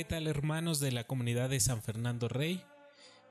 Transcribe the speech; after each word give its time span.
¿Qué 0.00 0.04
tal 0.04 0.28
hermanos 0.28 0.80
de 0.80 0.92
la 0.92 1.06
comunidad 1.06 1.50
de 1.50 1.60
San 1.60 1.82
Fernando 1.82 2.26
Rey? 2.26 2.62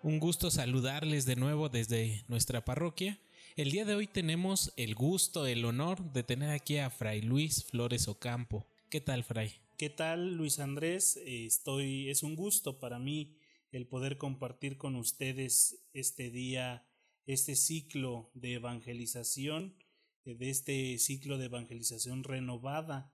Un 0.03 0.19
gusto 0.19 0.51
saludarles 0.51 1.25
de 1.25 1.35
nuevo 1.35 1.67
desde 1.67 2.23
nuestra 2.27 2.63
parroquia. 2.63 3.19
El 3.55 3.71
día 3.71 3.85
de 3.85 3.95
hoy 3.95 4.05
tenemos 4.05 4.71
el 4.77 4.93
gusto, 4.93 5.47
el 5.47 5.65
honor 5.65 6.13
de 6.13 6.21
tener 6.21 6.51
aquí 6.51 6.77
a 6.77 6.91
Fray 6.91 7.23
Luis 7.23 7.63
Flores 7.63 8.07
Ocampo. 8.07 8.67
¿Qué 8.91 9.01
tal, 9.01 9.23
Fray? 9.23 9.51
¿Qué 9.79 9.89
tal, 9.89 10.35
Luis 10.35 10.59
Andrés? 10.59 11.19
Estoy, 11.25 12.07
es 12.11 12.21
un 12.21 12.35
gusto 12.35 12.79
para 12.79 12.99
mí 12.99 13.35
el 13.71 13.87
poder 13.87 14.19
compartir 14.19 14.77
con 14.77 14.95
ustedes 14.95 15.87
este 15.93 16.29
día, 16.29 16.85
este 17.25 17.55
ciclo 17.55 18.29
de 18.35 18.53
evangelización, 18.53 19.73
eh, 20.23 20.35
de 20.35 20.51
este 20.51 20.99
ciclo 20.99 21.39
de 21.39 21.45
evangelización 21.45 22.23
renovada 22.23 23.11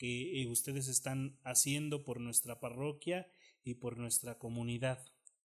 que 0.00 0.40
eh, 0.40 0.46
ustedes 0.46 0.88
están 0.88 1.38
haciendo 1.44 2.04
por 2.04 2.20
nuestra 2.20 2.58
parroquia 2.58 3.30
y 3.62 3.74
por 3.74 3.98
nuestra 3.98 4.38
comunidad. 4.38 4.98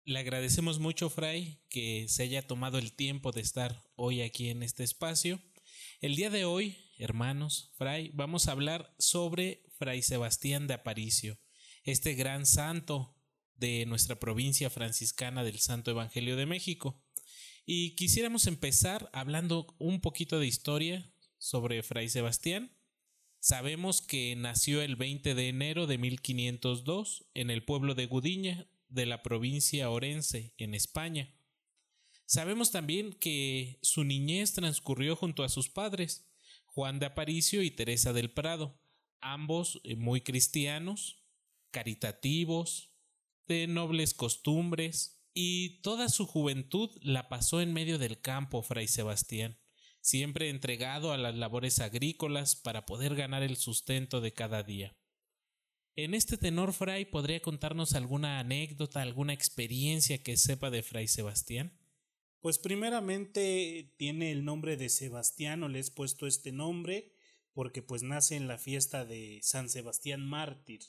Le 0.03 0.19
agradecemos 0.19 0.77
mucho, 0.77 1.09
Fray, 1.09 1.61
que 1.69 2.09
se 2.09 2.23
haya 2.23 2.45
tomado 2.45 2.77
el 2.77 2.91
tiempo 2.91 3.31
de 3.31 3.39
estar 3.39 3.81
hoy 3.95 4.21
aquí 4.21 4.49
en 4.49 4.61
este 4.61 4.83
espacio. 4.83 5.41
El 6.01 6.17
día 6.17 6.29
de 6.29 6.43
hoy, 6.43 6.75
hermanos, 6.97 7.71
Fray, 7.77 8.11
vamos 8.13 8.49
a 8.49 8.51
hablar 8.51 8.93
sobre 8.99 9.63
Fray 9.77 10.01
Sebastián 10.01 10.67
de 10.67 10.73
Aparicio, 10.73 11.39
este 11.85 12.13
gran 12.15 12.45
santo 12.45 13.15
de 13.55 13.85
nuestra 13.85 14.19
provincia 14.19 14.69
franciscana 14.69 15.45
del 15.45 15.59
Santo 15.59 15.91
Evangelio 15.91 16.35
de 16.35 16.45
México. 16.45 17.01
Y 17.65 17.95
quisiéramos 17.95 18.47
empezar 18.47 19.09
hablando 19.13 19.73
un 19.79 20.01
poquito 20.01 20.39
de 20.39 20.47
historia 20.47 21.09
sobre 21.37 21.83
Fray 21.83 22.09
Sebastián. 22.09 22.75
Sabemos 23.43 24.03
que 24.03 24.35
nació 24.35 24.83
el 24.83 24.95
20 24.95 25.33
de 25.33 25.49
enero 25.49 25.87
de 25.87 25.97
1502 25.97 27.25
en 27.33 27.49
el 27.49 27.65
pueblo 27.65 27.95
de 27.95 28.05
Gudiña 28.05 28.67
de 28.87 29.07
la 29.07 29.23
provincia 29.23 29.89
Orense, 29.89 30.53
en 30.59 30.75
España. 30.75 31.33
Sabemos 32.27 32.69
también 32.69 33.13
que 33.13 33.79
su 33.81 34.03
niñez 34.03 34.53
transcurrió 34.53 35.15
junto 35.15 35.43
a 35.43 35.49
sus 35.49 35.69
padres, 35.69 36.29
Juan 36.67 36.99
de 36.99 37.07
Aparicio 37.07 37.63
y 37.63 37.71
Teresa 37.71 38.13
del 38.13 38.31
Prado, 38.31 38.79
ambos 39.21 39.81
eh, 39.85 39.95
muy 39.95 40.21
cristianos, 40.21 41.25
caritativos, 41.71 42.91
de 43.47 43.65
nobles 43.65 44.13
costumbres, 44.13 45.19
y 45.33 45.81
toda 45.81 46.09
su 46.09 46.27
juventud 46.27 46.91
la 47.01 47.27
pasó 47.27 47.59
en 47.59 47.73
medio 47.73 47.97
del 47.97 48.21
campo 48.21 48.61
Fray 48.61 48.87
Sebastián, 48.87 49.57
siempre 50.01 50.49
entregado 50.49 51.13
a 51.13 51.17
las 51.17 51.35
labores 51.35 51.79
agrícolas 51.79 52.55
para 52.55 52.85
poder 52.85 53.15
ganar 53.15 53.43
el 53.43 53.55
sustento 53.55 54.19
de 54.19 54.33
cada 54.33 54.63
día. 54.63 54.97
En 55.95 56.13
este 56.13 56.37
tenor, 56.37 56.73
Fray, 56.73 57.05
¿podría 57.05 57.41
contarnos 57.41 57.93
alguna 57.93 58.39
anécdota, 58.39 59.01
alguna 59.01 59.33
experiencia 59.33 60.23
que 60.23 60.37
sepa 60.37 60.69
de 60.69 60.83
Fray 60.83 61.07
Sebastián? 61.07 61.77
Pues 62.39 62.57
primeramente 62.57 63.93
tiene 63.97 64.31
el 64.31 64.43
nombre 64.43 64.77
de 64.77 64.89
Sebastián 64.89 65.63
o 65.63 65.69
le 65.69 65.79
he 65.79 65.91
puesto 65.91 66.27
este 66.27 66.51
nombre 66.51 67.13
porque 67.53 67.81
pues 67.81 68.03
nace 68.03 68.35
en 68.35 68.47
la 68.47 68.57
fiesta 68.57 69.05
de 69.05 69.39
San 69.43 69.69
Sebastián 69.69 70.25
Mártir. 70.25 70.81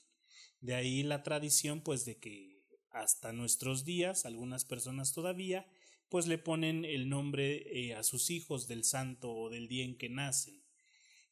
De 0.61 0.75
ahí 0.75 1.03
la 1.03 1.23
tradición 1.23 1.83
pues 1.83 2.05
de 2.05 2.19
que 2.19 2.63
hasta 2.91 3.33
nuestros 3.33 3.85
días 3.85 4.25
algunas 4.25 4.65
personas 4.65 5.13
todavía 5.13 5.67
pues 6.13 6.27
le 6.27 6.37
ponen 6.37 6.85
el 6.85 7.09
nombre 7.09 7.65
eh, 7.73 7.95
a 7.95 8.03
sus 8.03 8.29
hijos 8.29 8.69
del 8.69 8.85
santo 8.85 9.33
o 9.33 9.49
del 9.49 9.67
día 9.67 9.83
en 9.83 9.97
que 9.97 10.11
nacen. 10.11 10.63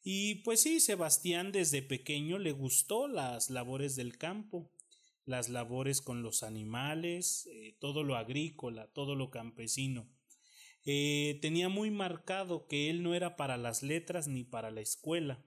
Y 0.01 0.37
pues 0.43 0.61
sí, 0.61 0.79
Sebastián 0.79 1.51
desde 1.51 1.83
pequeño 1.83 2.39
le 2.39 2.51
gustó 2.51 3.07
las 3.07 3.51
labores 3.51 3.95
del 3.95 4.17
campo, 4.17 4.71
las 5.23 5.49
labores 5.49 6.01
con 6.01 6.23
los 6.23 6.41
animales, 6.41 7.47
eh, 7.53 7.77
todo 7.79 8.01
lo 8.01 8.15
agrícola, 8.15 8.87
todo 8.87 9.13
lo 9.13 9.29
campesino. 9.29 10.09
Eh, 10.83 11.37
tenía 11.43 11.69
muy 11.69 11.91
marcado 11.91 12.65
que 12.65 12.89
él 12.89 13.03
no 13.03 13.13
era 13.13 13.35
para 13.35 13.57
las 13.57 13.83
letras 13.83 14.27
ni 14.27 14.43
para 14.43 14.71
la 14.71 14.81
escuela. 14.81 15.45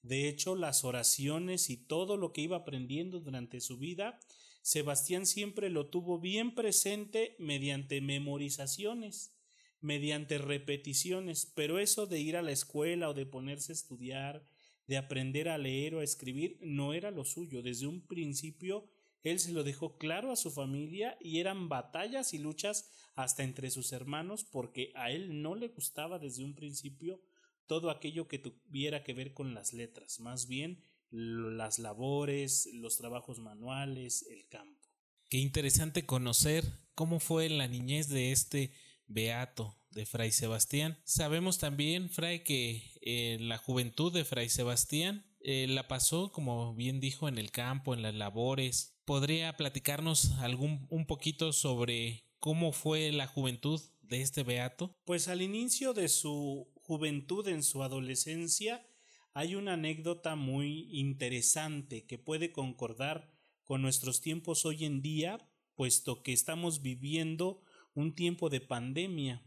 De 0.00 0.26
hecho, 0.26 0.56
las 0.56 0.84
oraciones 0.84 1.68
y 1.68 1.76
todo 1.76 2.16
lo 2.16 2.32
que 2.32 2.40
iba 2.40 2.56
aprendiendo 2.56 3.20
durante 3.20 3.60
su 3.60 3.76
vida, 3.76 4.18
Sebastián 4.62 5.26
siempre 5.26 5.70
lo 5.70 5.86
tuvo 5.86 6.18
bien 6.18 6.54
presente 6.54 7.34
mediante 7.38 8.00
memorizaciones, 8.00 9.36
mediante 9.80 10.38
repeticiones, 10.38 11.46
pero 11.54 11.78
eso 11.78 12.06
de 12.06 12.20
ir 12.20 12.36
a 12.36 12.42
la 12.42 12.52
escuela 12.52 13.08
o 13.08 13.14
de 13.14 13.26
ponerse 13.26 13.72
a 13.72 13.74
estudiar, 13.74 14.46
de 14.86 14.98
aprender 14.98 15.48
a 15.48 15.58
leer 15.58 15.94
o 15.94 16.00
a 16.00 16.04
escribir, 16.04 16.58
no 16.60 16.92
era 16.92 17.10
lo 17.10 17.24
suyo. 17.24 17.62
Desde 17.62 17.86
un 17.86 18.06
principio, 18.06 18.90
él 19.22 19.38
se 19.38 19.52
lo 19.52 19.64
dejó 19.64 19.96
claro 19.98 20.32
a 20.32 20.36
su 20.36 20.50
familia 20.50 21.16
y 21.20 21.40
eran 21.40 21.68
batallas 21.68 22.34
y 22.34 22.38
luchas 22.38 22.90
hasta 23.14 23.42
entre 23.42 23.70
sus 23.70 23.92
hermanos 23.92 24.44
porque 24.44 24.92
a 24.94 25.10
él 25.10 25.42
no 25.42 25.54
le 25.54 25.68
gustaba 25.68 26.18
desde 26.18 26.44
un 26.44 26.54
principio 26.54 27.20
todo 27.66 27.90
aquello 27.90 28.28
que 28.28 28.38
tuviera 28.38 29.04
que 29.04 29.14
ver 29.14 29.32
con 29.32 29.54
las 29.54 29.72
letras, 29.72 30.18
más 30.20 30.48
bien 30.48 30.82
las 31.10 31.78
labores, 31.78 32.68
los 32.72 32.96
trabajos 32.96 33.38
manuales, 33.38 34.24
el 34.30 34.46
campo. 34.48 34.80
Qué 35.28 35.38
interesante 35.38 36.06
conocer 36.06 36.64
cómo 36.94 37.20
fue 37.20 37.48
la 37.48 37.68
niñez 37.68 38.08
de 38.08 38.32
este 38.32 38.72
beato 39.06 39.76
de 39.90 40.06
Fray 40.06 40.32
Sebastián. 40.32 40.98
Sabemos 41.04 41.58
también, 41.58 42.10
Fray, 42.10 42.44
que 42.44 42.92
eh, 43.00 43.38
la 43.40 43.58
juventud 43.58 44.12
de 44.12 44.24
Fray 44.24 44.48
Sebastián 44.48 45.26
eh, 45.40 45.66
la 45.68 45.88
pasó, 45.88 46.32
como 46.32 46.74
bien 46.74 47.00
dijo, 47.00 47.28
en 47.28 47.38
el 47.38 47.50
campo, 47.50 47.94
en 47.94 48.02
las 48.02 48.14
labores. 48.14 48.96
¿Podría 49.04 49.56
platicarnos 49.56 50.32
algún 50.38 50.86
un 50.90 51.06
poquito 51.06 51.52
sobre 51.52 52.24
cómo 52.38 52.72
fue 52.72 53.10
la 53.12 53.26
juventud 53.26 53.80
de 54.02 54.22
este 54.22 54.42
beato? 54.42 54.96
Pues 55.04 55.28
al 55.28 55.42
inicio 55.42 55.92
de 55.94 56.08
su 56.08 56.68
juventud, 56.82 57.46
en 57.48 57.62
su 57.62 57.82
adolescencia, 57.82 58.86
hay 59.32 59.54
una 59.54 59.74
anécdota 59.74 60.34
muy 60.36 60.88
interesante 60.90 62.04
que 62.06 62.18
puede 62.18 62.52
concordar 62.52 63.30
con 63.64 63.82
nuestros 63.82 64.20
tiempos 64.20 64.66
hoy 64.66 64.84
en 64.84 65.02
día, 65.02 65.38
puesto 65.74 66.22
que 66.22 66.32
estamos 66.32 66.82
viviendo 66.82 67.62
un 67.94 68.14
tiempo 68.14 68.50
de 68.50 68.60
pandemia. 68.60 69.44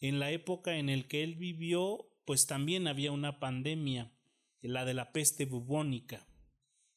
En 0.00 0.18
la 0.18 0.30
época 0.30 0.76
en 0.76 0.88
el 0.90 1.08
que 1.08 1.22
él 1.22 1.36
vivió, 1.36 2.10
pues 2.26 2.46
también 2.46 2.86
había 2.86 3.12
una 3.12 3.40
pandemia, 3.40 4.12
la 4.60 4.84
de 4.84 4.94
la 4.94 5.12
peste 5.12 5.46
bubónica. 5.46 6.26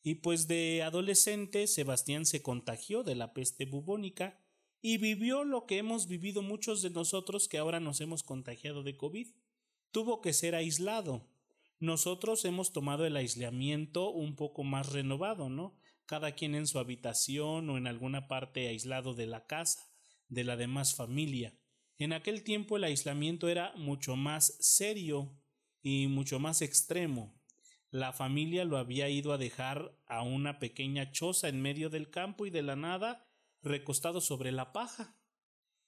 Y 0.03 0.16
pues 0.16 0.47
de 0.47 0.84
adolescente 0.84 1.68
Sebastián 1.68 2.25
se 2.25 2.41
contagió 2.41 3.03
de 3.03 3.16
la 3.16 3.34
peste 3.34 3.66
bubónica 3.66 4.40
y 4.81 4.97
vivió 4.97 5.44
lo 5.44 5.66
que 5.66 5.78
hemos 5.78 6.07
vivido 6.07 6.41
muchos 6.41 6.81
de 6.81 6.90
nosotros 6.90 7.47
que 7.47 7.57
ahora 7.57 7.80
nos 7.80 8.01
hemos 8.01 8.24
contagiado 8.24 8.84
de 8.84 8.97
COVID 8.97 9.28
tuvo 9.91 10.22
que 10.22 10.34
ser 10.34 10.56
aislado. 10.56 11.28
Nosotros 11.79 12.44
hemos 12.44 12.73
tomado 12.73 13.06
el 13.06 13.16
aislamiento 13.16 14.09
un 14.09 14.36
poco 14.36 14.63
más 14.63 14.92
renovado, 14.92 15.50
¿no? 15.50 15.77
Cada 16.06 16.33
quien 16.33 16.54
en 16.54 16.68
su 16.68 16.77
habitación 16.77 17.69
o 17.69 17.77
en 17.77 17.88
alguna 17.88 18.27
parte 18.27 18.68
aislado 18.68 19.13
de 19.13 19.27
la 19.27 19.45
casa, 19.45 19.89
de 20.27 20.44
la 20.44 20.57
demás 20.57 20.94
familia. 20.95 21.57
En 21.98 22.12
aquel 22.12 22.44
tiempo 22.44 22.75
el 22.75 22.83
aislamiento 22.83 23.48
era 23.48 23.74
mucho 23.77 24.18
más 24.18 24.57
serio 24.59 25.39
y 25.81 26.07
mucho 26.07 26.39
más 26.39 26.62
extremo. 26.62 27.39
La 27.92 28.12
familia 28.12 28.65
lo 28.65 28.77
había 28.77 29.09
ido 29.09 29.31
a 29.31 29.38
dejar 29.38 29.98
a 30.06 30.21
una 30.21 30.59
pequeña 30.59 31.12
choza 31.12 31.48
en 31.48 31.62
medio 31.62 31.89
del 31.89 32.09
campo 32.09 32.45
y 32.45 32.50
de 32.50 32.62
la 32.62 32.75
nada, 32.75 33.25
recostado 33.62 34.19
sobre 34.19 34.51
la 34.51 34.74
paja. 34.74 35.18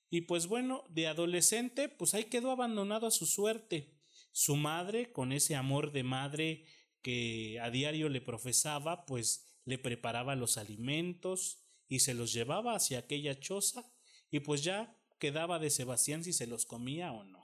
Y 0.09 0.21
pues 0.21 0.47
bueno, 0.47 0.83
de 0.89 1.07
adolescente, 1.07 1.89
pues 1.89 2.13
ahí 2.13 2.25
quedó 2.25 2.51
abandonado 2.51 3.07
a 3.07 3.11
su 3.11 3.25
suerte. 3.25 4.00
Su 4.31 4.55
madre, 4.55 5.11
con 5.11 5.31
ese 5.31 5.55
amor 5.55 5.91
de 5.91 6.03
madre 6.03 6.65
que 7.01 7.59
a 7.61 7.69
diario 7.69 8.09
le 8.09 8.21
profesaba, 8.21 9.05
pues 9.05 9.59
le 9.65 9.77
preparaba 9.77 10.35
los 10.35 10.57
alimentos 10.57 11.65
y 11.87 11.99
se 11.99 12.13
los 12.13 12.33
llevaba 12.33 12.75
hacia 12.75 12.99
aquella 12.99 13.39
choza 13.39 13.91
y 14.29 14.39
pues 14.39 14.63
ya 14.63 14.97
quedaba 15.19 15.59
de 15.59 15.69
Sebastián 15.69 16.23
si 16.23 16.33
se 16.33 16.47
los 16.47 16.65
comía 16.65 17.11
o 17.11 17.23
no. 17.23 17.43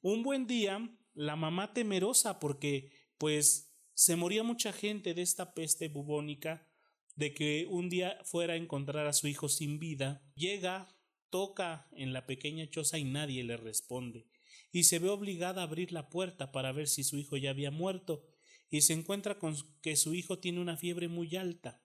Un 0.00 0.22
buen 0.22 0.46
día, 0.46 0.96
la 1.14 1.36
mamá 1.36 1.72
temerosa 1.72 2.38
porque 2.38 2.92
pues 3.18 3.74
se 3.94 4.16
moría 4.16 4.42
mucha 4.42 4.72
gente 4.72 5.14
de 5.14 5.22
esta 5.22 5.54
peste 5.54 5.88
bubónica, 5.88 6.68
de 7.16 7.32
que 7.32 7.66
un 7.70 7.88
día 7.88 8.18
fuera 8.24 8.54
a 8.54 8.56
encontrar 8.56 9.06
a 9.06 9.12
su 9.12 9.28
hijo 9.28 9.48
sin 9.48 9.78
vida, 9.78 10.22
llega 10.34 10.88
toca 11.30 11.88
en 11.92 12.12
la 12.12 12.26
pequeña 12.26 12.68
choza 12.68 12.98
y 12.98 13.04
nadie 13.04 13.42
le 13.44 13.56
responde, 13.56 14.28
y 14.74 14.82
se 14.82 14.98
ve 14.98 15.08
obligada 15.08 15.60
a 15.60 15.64
abrir 15.66 15.92
la 15.92 16.10
puerta 16.10 16.50
para 16.50 16.72
ver 16.72 16.88
si 16.88 17.04
su 17.04 17.16
hijo 17.16 17.36
ya 17.36 17.50
había 17.50 17.70
muerto, 17.70 18.26
y 18.68 18.80
se 18.80 18.92
encuentra 18.92 19.38
con 19.38 19.54
que 19.82 19.94
su 19.94 20.14
hijo 20.14 20.40
tiene 20.40 20.60
una 20.60 20.76
fiebre 20.76 21.06
muy 21.06 21.36
alta. 21.36 21.80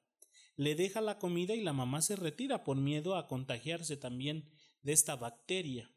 Le 0.56 0.74
deja 0.74 1.00
la 1.00 1.20
comida 1.20 1.54
y 1.54 1.62
la 1.62 1.72
mamá 1.72 2.02
se 2.02 2.16
retira 2.16 2.64
por 2.64 2.78
miedo 2.78 3.16
a 3.16 3.28
contagiarse 3.28 3.96
también 3.96 4.50
de 4.82 4.94
esta 4.94 5.16
bacteria. 5.16 5.94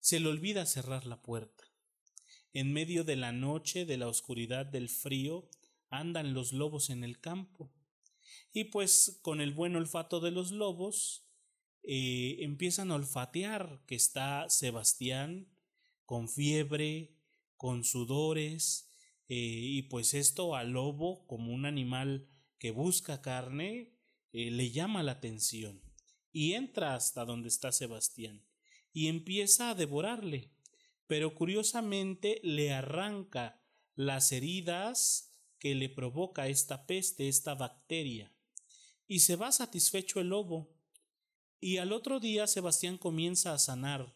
Se 0.00 0.18
le 0.18 0.26
olvida 0.26 0.66
cerrar 0.66 1.06
la 1.06 1.22
puerta. 1.22 1.62
En 2.52 2.72
medio 2.72 3.04
de 3.04 3.14
la 3.14 3.30
noche, 3.30 3.86
de 3.86 3.96
la 3.96 4.08
oscuridad, 4.08 4.66
del 4.66 4.88
frío, 4.88 5.48
andan 5.88 6.34
los 6.34 6.52
lobos 6.52 6.90
en 6.90 7.04
el 7.04 7.20
campo. 7.20 7.72
Y 8.52 8.64
pues 8.64 9.20
con 9.22 9.40
el 9.40 9.52
buen 9.52 9.76
olfato 9.76 10.18
de 10.18 10.32
los 10.32 10.50
lobos, 10.50 11.28
eh, 11.84 12.38
empiezan 12.40 12.90
a 12.90 12.96
olfatear 12.96 13.84
que 13.86 13.94
está 13.94 14.50
Sebastián 14.50 15.46
con 16.06 16.28
fiebre, 16.28 17.14
con 17.56 17.84
sudores, 17.84 18.90
eh, 19.28 19.34
y 19.36 19.82
pues 19.82 20.14
esto 20.14 20.54
al 20.56 20.70
lobo, 20.70 21.26
como 21.26 21.52
un 21.52 21.66
animal 21.66 22.28
que 22.58 22.70
busca 22.70 23.20
carne, 23.20 23.92
eh, 24.32 24.50
le 24.50 24.70
llama 24.70 25.02
la 25.02 25.12
atención 25.12 25.82
y 26.32 26.52
entra 26.52 26.94
hasta 26.94 27.24
donde 27.24 27.48
está 27.48 27.72
Sebastián 27.72 28.44
y 28.92 29.08
empieza 29.08 29.70
a 29.70 29.74
devorarle, 29.74 30.52
pero 31.06 31.34
curiosamente 31.34 32.40
le 32.42 32.72
arranca 32.72 33.62
las 33.94 34.32
heridas 34.32 35.32
que 35.58 35.74
le 35.74 35.88
provoca 35.88 36.48
esta 36.48 36.86
peste, 36.86 37.28
esta 37.28 37.54
bacteria, 37.54 38.32
y 39.06 39.20
se 39.20 39.36
va 39.36 39.52
satisfecho 39.52 40.20
el 40.20 40.28
lobo. 40.28 40.76
Y 41.60 41.78
al 41.78 41.92
otro 41.92 42.20
día 42.20 42.46
Sebastián 42.46 42.98
comienza 42.98 43.54
a 43.54 43.58
sanar 43.58 44.14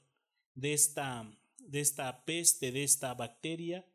de 0.55 0.75
esta, 0.75 1.31
de 1.71 1.81
esta 1.81 2.25
peste, 2.25 2.73
de 2.73 2.83
esta 2.83 3.15
bacteria, 3.15 3.87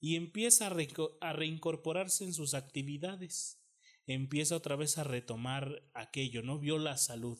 y 0.00 0.16
empieza 0.16 0.66
a, 0.66 1.32
reincorporarse 1.32 2.24
en 2.24 2.34
sus 2.34 2.54
actividades. 2.54 3.62
Empieza 4.06 4.56
otra 4.56 4.76
vez 4.76 4.98
a 4.98 5.04
retomar 5.04 5.82
aquello, 5.94 6.42
¿no? 6.42 6.58
Vio 6.58 6.78
la 6.78 6.96
salud. 6.96 7.38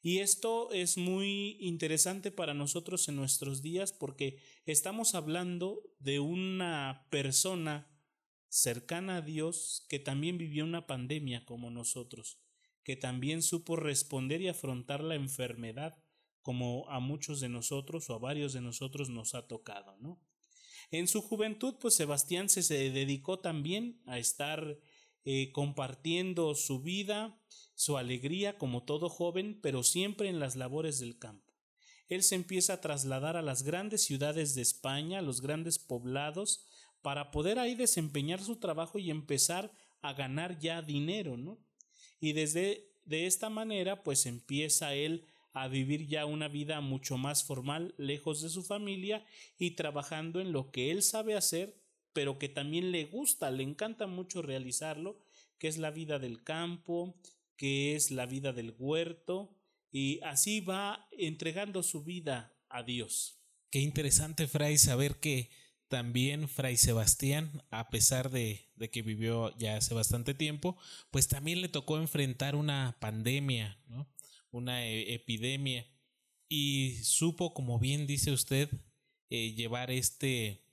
Y 0.00 0.18
esto 0.18 0.72
es 0.72 0.96
muy 0.96 1.56
interesante 1.60 2.30
para 2.30 2.54
nosotros 2.54 3.08
en 3.08 3.16
nuestros 3.16 3.62
días 3.62 3.92
porque 3.92 4.38
estamos 4.64 5.16
hablando 5.16 5.82
de 5.98 6.20
una 6.20 7.08
persona 7.10 7.90
cercana 8.48 9.16
a 9.16 9.22
Dios 9.22 9.84
que 9.88 9.98
también 9.98 10.38
vivió 10.38 10.64
una 10.64 10.86
pandemia 10.86 11.44
como 11.44 11.70
nosotros, 11.70 12.38
que 12.84 12.94
también 12.94 13.42
supo 13.42 13.74
responder 13.74 14.40
y 14.40 14.48
afrontar 14.48 15.02
la 15.02 15.16
enfermedad 15.16 15.98
como 16.48 16.88
a 16.88 16.98
muchos 16.98 17.40
de 17.40 17.50
nosotros 17.50 18.08
o 18.08 18.14
a 18.14 18.18
varios 18.18 18.54
de 18.54 18.62
nosotros 18.62 19.10
nos 19.10 19.34
ha 19.34 19.46
tocado, 19.46 19.98
¿no? 19.98 20.18
En 20.90 21.06
su 21.06 21.20
juventud, 21.20 21.74
pues 21.78 21.92
Sebastián 21.92 22.48
se, 22.48 22.62
dedicó 22.88 23.38
también 23.38 24.00
a 24.06 24.18
estar 24.18 24.78
eh, 25.26 25.52
compartiendo 25.52 26.54
su 26.54 26.80
vida, 26.80 27.38
su 27.74 27.98
alegría 27.98 28.56
como 28.56 28.84
todo 28.84 29.10
joven, 29.10 29.60
pero 29.60 29.82
siempre 29.82 30.30
en 30.30 30.40
las 30.40 30.56
labores 30.56 30.98
del 30.98 31.18
campo. 31.18 31.52
Él 32.08 32.22
se 32.22 32.36
empieza 32.36 32.72
a 32.72 32.80
trasladar 32.80 33.36
a 33.36 33.42
las 33.42 33.62
grandes 33.62 34.04
ciudades 34.04 34.54
de 34.54 34.62
España, 34.62 35.18
a 35.18 35.22
los 35.22 35.42
grandes 35.42 35.78
poblados, 35.78 36.64
para 37.02 37.30
poder 37.30 37.58
ahí 37.58 37.74
desempeñar 37.74 38.42
su 38.42 38.56
trabajo 38.56 38.98
y 38.98 39.10
empezar 39.10 39.70
a 40.00 40.14
ganar 40.14 40.58
ya 40.58 40.80
dinero, 40.80 41.36
¿no? 41.36 41.58
Y 42.20 42.32
desde 42.32 42.90
de 43.04 43.26
esta 43.26 43.50
manera, 43.50 44.02
pues 44.02 44.24
empieza 44.24 44.94
él 44.94 45.26
a 45.52 45.68
vivir 45.68 46.06
ya 46.06 46.26
una 46.26 46.48
vida 46.48 46.80
mucho 46.80 47.18
más 47.18 47.44
formal, 47.44 47.94
lejos 47.98 48.42
de 48.42 48.48
su 48.48 48.62
familia 48.62 49.24
y 49.58 49.72
trabajando 49.72 50.40
en 50.40 50.52
lo 50.52 50.70
que 50.70 50.90
él 50.90 51.02
sabe 51.02 51.34
hacer, 51.34 51.80
pero 52.12 52.38
que 52.38 52.48
también 52.48 52.92
le 52.92 53.04
gusta, 53.04 53.50
le 53.50 53.62
encanta 53.62 54.06
mucho 54.06 54.42
realizarlo, 54.42 55.18
que 55.58 55.68
es 55.68 55.78
la 55.78 55.90
vida 55.90 56.18
del 56.18 56.42
campo, 56.42 57.16
que 57.56 57.96
es 57.96 58.10
la 58.10 58.26
vida 58.26 58.52
del 58.52 58.74
huerto, 58.78 59.56
y 59.90 60.20
así 60.22 60.60
va 60.60 61.08
entregando 61.12 61.82
su 61.82 62.04
vida 62.04 62.54
a 62.68 62.82
Dios. 62.82 63.40
Qué 63.70 63.80
interesante, 63.80 64.46
Fray, 64.46 64.78
saber 64.78 65.16
que 65.16 65.50
también 65.88 66.48
Fray 66.48 66.76
Sebastián, 66.76 67.62
a 67.70 67.88
pesar 67.88 68.30
de, 68.30 68.70
de, 68.76 68.90
que 68.90 69.02
vivió 69.02 69.56
ya 69.58 69.76
hace 69.76 69.94
bastante 69.94 70.34
tiempo, 70.34 70.76
pues 71.10 71.28
también 71.28 71.62
le 71.62 71.68
tocó 71.68 71.98
enfrentar 71.98 72.54
una 72.54 72.96
pandemia, 73.00 73.78
¿no? 73.88 74.06
Una 74.50 74.86
e, 74.86 75.14
epidemia 75.14 75.86
y 76.48 76.96
supo, 77.02 77.52
como 77.52 77.78
bien 77.78 78.06
dice 78.06 78.32
usted, 78.32 78.70
eh, 79.30 79.52
llevar 79.52 79.90
este, 79.90 80.64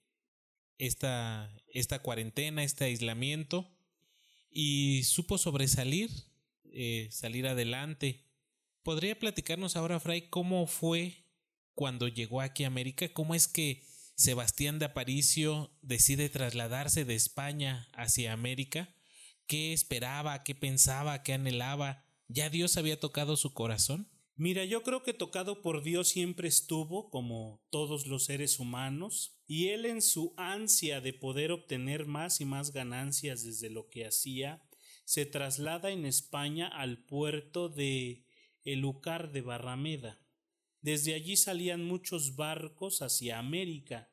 esta, 0.77 1.51
esta 1.74 2.00
cuarentena, 2.00 2.63
este 2.63 2.86
aislamiento 2.86 3.69
y 4.50 5.04
supo 5.04 5.38
sobresalir, 5.38 6.10
eh, 6.72 7.10
salir 7.12 7.48
adelante. 7.48 8.24
¿Podría 8.83 9.19
platicarnos 9.19 9.75
ahora, 9.75 10.00
Fray, 10.00 10.30
cómo 10.30 10.68
fue 10.68 11.25
cuando 11.74 12.07
llegó 12.07 12.39
aquí 12.39 12.63
a 12.63 12.68
América? 12.68 13.10
¿Cómo 13.12 13.36
es 13.36 13.50
que 13.50 13.83
Sebastián 14.16 14.80
de 14.80 14.86
Aparicio 14.86 15.77
decide 15.81 16.30
trasladarse 16.30 17.04
de 17.04 17.16
España 17.16 17.89
hacia 17.94 18.31
América? 18.31 18.95
¿Qué 19.48 19.74
esperaba? 19.74 20.44
¿Qué 20.44 20.56
pensaba? 20.56 21.22
¿Qué 21.24 21.33
anhelaba? 21.33 22.05
¿Ya 22.27 22.50
Dios 22.50 22.77
había 22.77 23.00
tocado 23.00 23.38
su 23.38 23.54
corazón? 23.54 24.10
Mira, 24.38 24.66
yo 24.66 24.83
creo 24.83 25.04
que 25.04 25.13
tocado 25.13 25.62
por 25.62 25.81
Dios 25.81 26.10
siempre 26.10 26.48
estuvo, 26.48 27.10
como 27.10 27.63
todos 27.69 28.06
los 28.07 28.25
seres 28.25 28.60
humanos, 28.60 29.39
y 29.48 29.68
él 29.69 29.86
en 29.86 30.01
su 30.01 30.33
ansia 30.36 31.00
de 31.00 31.13
poder 31.13 31.51
obtener 31.51 32.06
más 32.06 32.42
y 32.42 32.45
más 32.45 32.74
ganancias 32.74 33.44
desde 33.44 33.69
lo 33.69 33.88
que 33.88 34.06
hacía, 34.06 34.62
se 35.06 35.25
traslada 35.25 35.92
en 35.92 36.06
España 36.06 36.68
al 36.68 37.06
puerto 37.06 37.69
de 37.69 38.25
Elucar 38.63 39.31
de 39.31 39.42
Barrameda. 39.42 40.19
Desde 40.81 41.13
allí 41.13 41.38
salían 41.38 41.86
muchos 41.86 42.36
barcos 42.36 43.01
hacia 43.01 43.39
América, 43.39 44.12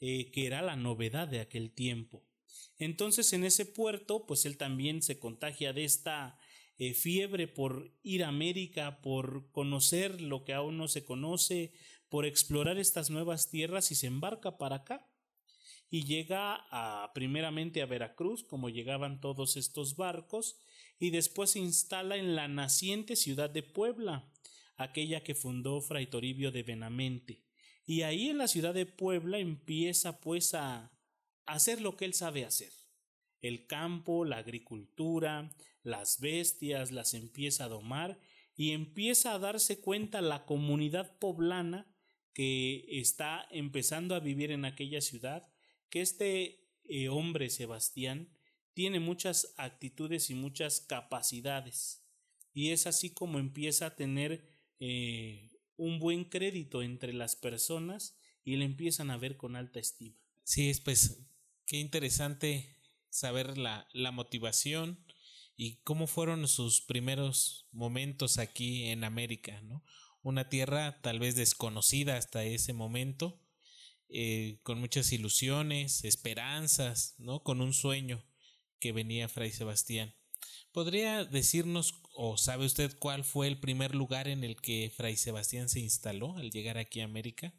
eh, 0.00 0.30
que 0.30 0.46
era 0.46 0.62
la 0.62 0.76
novedad 0.76 1.26
de 1.26 1.40
aquel 1.40 1.72
tiempo. 1.72 2.28
Entonces 2.78 3.32
en 3.32 3.44
ese 3.44 3.66
puerto, 3.66 4.26
pues 4.26 4.44
él 4.44 4.56
también 4.56 5.02
se 5.02 5.18
contagia 5.18 5.72
de 5.72 5.84
esta 5.84 6.38
eh, 6.78 6.94
fiebre 6.94 7.46
por 7.46 7.92
ir 8.02 8.24
a 8.24 8.28
América, 8.28 9.00
por 9.00 9.50
conocer 9.52 10.20
lo 10.20 10.44
que 10.44 10.52
aún 10.52 10.76
no 10.76 10.88
se 10.88 11.04
conoce, 11.04 11.72
por 12.08 12.26
explorar 12.26 12.78
estas 12.78 13.10
nuevas 13.10 13.50
tierras 13.50 13.90
y 13.90 13.94
se 13.94 14.06
embarca 14.06 14.58
para 14.58 14.76
acá. 14.76 15.08
Y 15.90 16.04
llega 16.04 16.64
a, 16.70 17.12
primeramente 17.14 17.82
a 17.82 17.86
Veracruz, 17.86 18.42
como 18.42 18.68
llegaban 18.68 19.20
todos 19.20 19.56
estos 19.56 19.96
barcos, 19.96 20.58
y 20.98 21.10
después 21.10 21.50
se 21.50 21.60
instala 21.60 22.16
en 22.16 22.34
la 22.34 22.48
naciente 22.48 23.16
ciudad 23.16 23.50
de 23.50 23.62
Puebla, 23.62 24.30
aquella 24.76 25.22
que 25.22 25.34
fundó 25.34 25.80
Fray 25.80 26.06
Toribio 26.06 26.50
de 26.50 26.62
Benamente. 26.62 27.44
Y 27.86 28.02
ahí 28.02 28.28
en 28.28 28.38
la 28.38 28.48
ciudad 28.48 28.74
de 28.74 28.86
Puebla 28.86 29.38
empieza 29.38 30.20
pues 30.20 30.54
a 30.54 30.90
hacer 31.46 31.80
lo 31.80 31.96
que 31.96 32.06
él 32.06 32.14
sabe 32.14 32.44
hacer. 32.44 32.72
El 33.44 33.66
campo, 33.66 34.24
la 34.24 34.38
agricultura, 34.38 35.54
las 35.82 36.18
bestias, 36.18 36.92
las 36.92 37.12
empieza 37.12 37.66
a 37.66 37.68
domar 37.68 38.18
y 38.56 38.70
empieza 38.70 39.34
a 39.34 39.38
darse 39.38 39.82
cuenta 39.82 40.22
la 40.22 40.46
comunidad 40.46 41.18
poblana 41.18 41.94
que 42.32 42.86
está 42.88 43.46
empezando 43.50 44.14
a 44.14 44.20
vivir 44.20 44.50
en 44.50 44.64
aquella 44.64 45.02
ciudad, 45.02 45.52
que 45.90 46.00
este 46.00 46.70
eh, 46.84 47.10
hombre 47.10 47.50
Sebastián 47.50 48.30
tiene 48.72 48.98
muchas 48.98 49.52
actitudes 49.58 50.30
y 50.30 50.34
muchas 50.34 50.80
capacidades. 50.80 52.02
Y 52.54 52.70
es 52.70 52.86
así 52.86 53.12
como 53.12 53.38
empieza 53.38 53.88
a 53.88 53.94
tener 53.94 54.48
eh, 54.80 55.50
un 55.76 55.98
buen 55.98 56.24
crédito 56.24 56.82
entre 56.82 57.12
las 57.12 57.36
personas 57.36 58.16
y 58.42 58.56
le 58.56 58.64
empiezan 58.64 59.10
a 59.10 59.18
ver 59.18 59.36
con 59.36 59.54
alta 59.54 59.80
estima. 59.80 60.16
Sí, 60.44 60.70
es 60.70 60.80
pues 60.80 61.28
qué 61.66 61.76
interesante 61.76 62.74
saber 63.14 63.56
la, 63.58 63.86
la 63.92 64.10
motivación 64.10 65.04
y 65.56 65.76
cómo 65.84 66.08
fueron 66.08 66.48
sus 66.48 66.80
primeros 66.80 67.68
momentos 67.70 68.38
aquí 68.38 68.86
en 68.86 69.04
América, 69.04 69.60
¿no? 69.62 69.84
Una 70.22 70.48
tierra 70.48 71.00
tal 71.00 71.20
vez 71.20 71.36
desconocida 71.36 72.16
hasta 72.16 72.44
ese 72.44 72.72
momento, 72.72 73.40
eh, 74.08 74.58
con 74.64 74.80
muchas 74.80 75.12
ilusiones, 75.12 76.04
esperanzas, 76.04 77.14
¿no? 77.18 77.44
Con 77.44 77.60
un 77.60 77.72
sueño 77.72 78.24
que 78.80 78.90
venía 78.90 79.28
Fray 79.28 79.52
Sebastián. 79.52 80.12
¿Podría 80.72 81.24
decirnos 81.24 81.94
o 82.14 82.36
sabe 82.36 82.66
usted 82.66 82.98
cuál 82.98 83.22
fue 83.22 83.46
el 83.46 83.60
primer 83.60 83.94
lugar 83.94 84.26
en 84.26 84.42
el 84.42 84.56
que 84.56 84.92
Fray 84.94 85.16
Sebastián 85.16 85.68
se 85.68 85.78
instaló 85.78 86.36
al 86.36 86.50
llegar 86.50 86.78
aquí 86.78 87.00
a 87.00 87.04
América? 87.04 87.54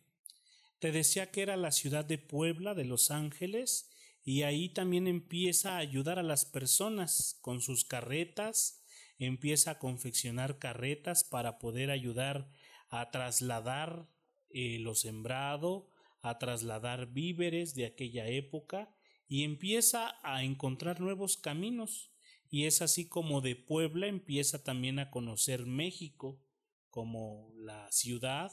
Te 0.80 0.92
decía 0.92 1.32
que 1.32 1.44
era 1.44 1.56
la 1.56 1.72
ciudad 1.72 2.04
de 2.04 2.18
Puebla 2.18 2.74
de 2.74 2.84
Los 2.84 3.10
Ángeles 3.10 3.90
y 4.26 4.42
ahí 4.42 4.70
también 4.70 5.08
empieza 5.08 5.76
a 5.76 5.78
ayudar 5.78 6.18
a 6.18 6.24
las 6.24 6.46
personas 6.46 7.38
con 7.42 7.62
sus 7.62 7.86
carretas, 7.86 8.84
empieza 9.20 9.72
a 9.72 9.80
confeccionar 9.80 10.58
carretas 10.58 11.24
para 11.24 11.60
poder 11.60 11.92
ayudar 11.92 12.50
a 12.90 13.12
trasladar 13.12 14.10
eh, 14.50 14.80
lo 14.80 14.96
sembrado, 14.96 15.92
a 16.22 16.40
trasladar 16.40 17.14
víveres 17.14 17.76
de 17.76 17.86
aquella 17.86 18.28
época 18.28 18.96
y 19.28 19.44
empieza 19.44 20.16
a 20.24 20.44
encontrar 20.44 21.00
nuevos 21.00 21.38
caminos. 21.38 22.12
Y 22.50 22.66
es 22.66 22.82
así 22.82 23.08
como 23.08 23.42
de 23.42 23.56
Puebla 23.56 24.08
empieza 24.08 24.64
también 24.64 24.98
a 24.98 25.12
conocer 25.12 25.68
México 25.68 26.42
como 26.90 27.52
la 27.58 27.92
ciudad 27.92 28.52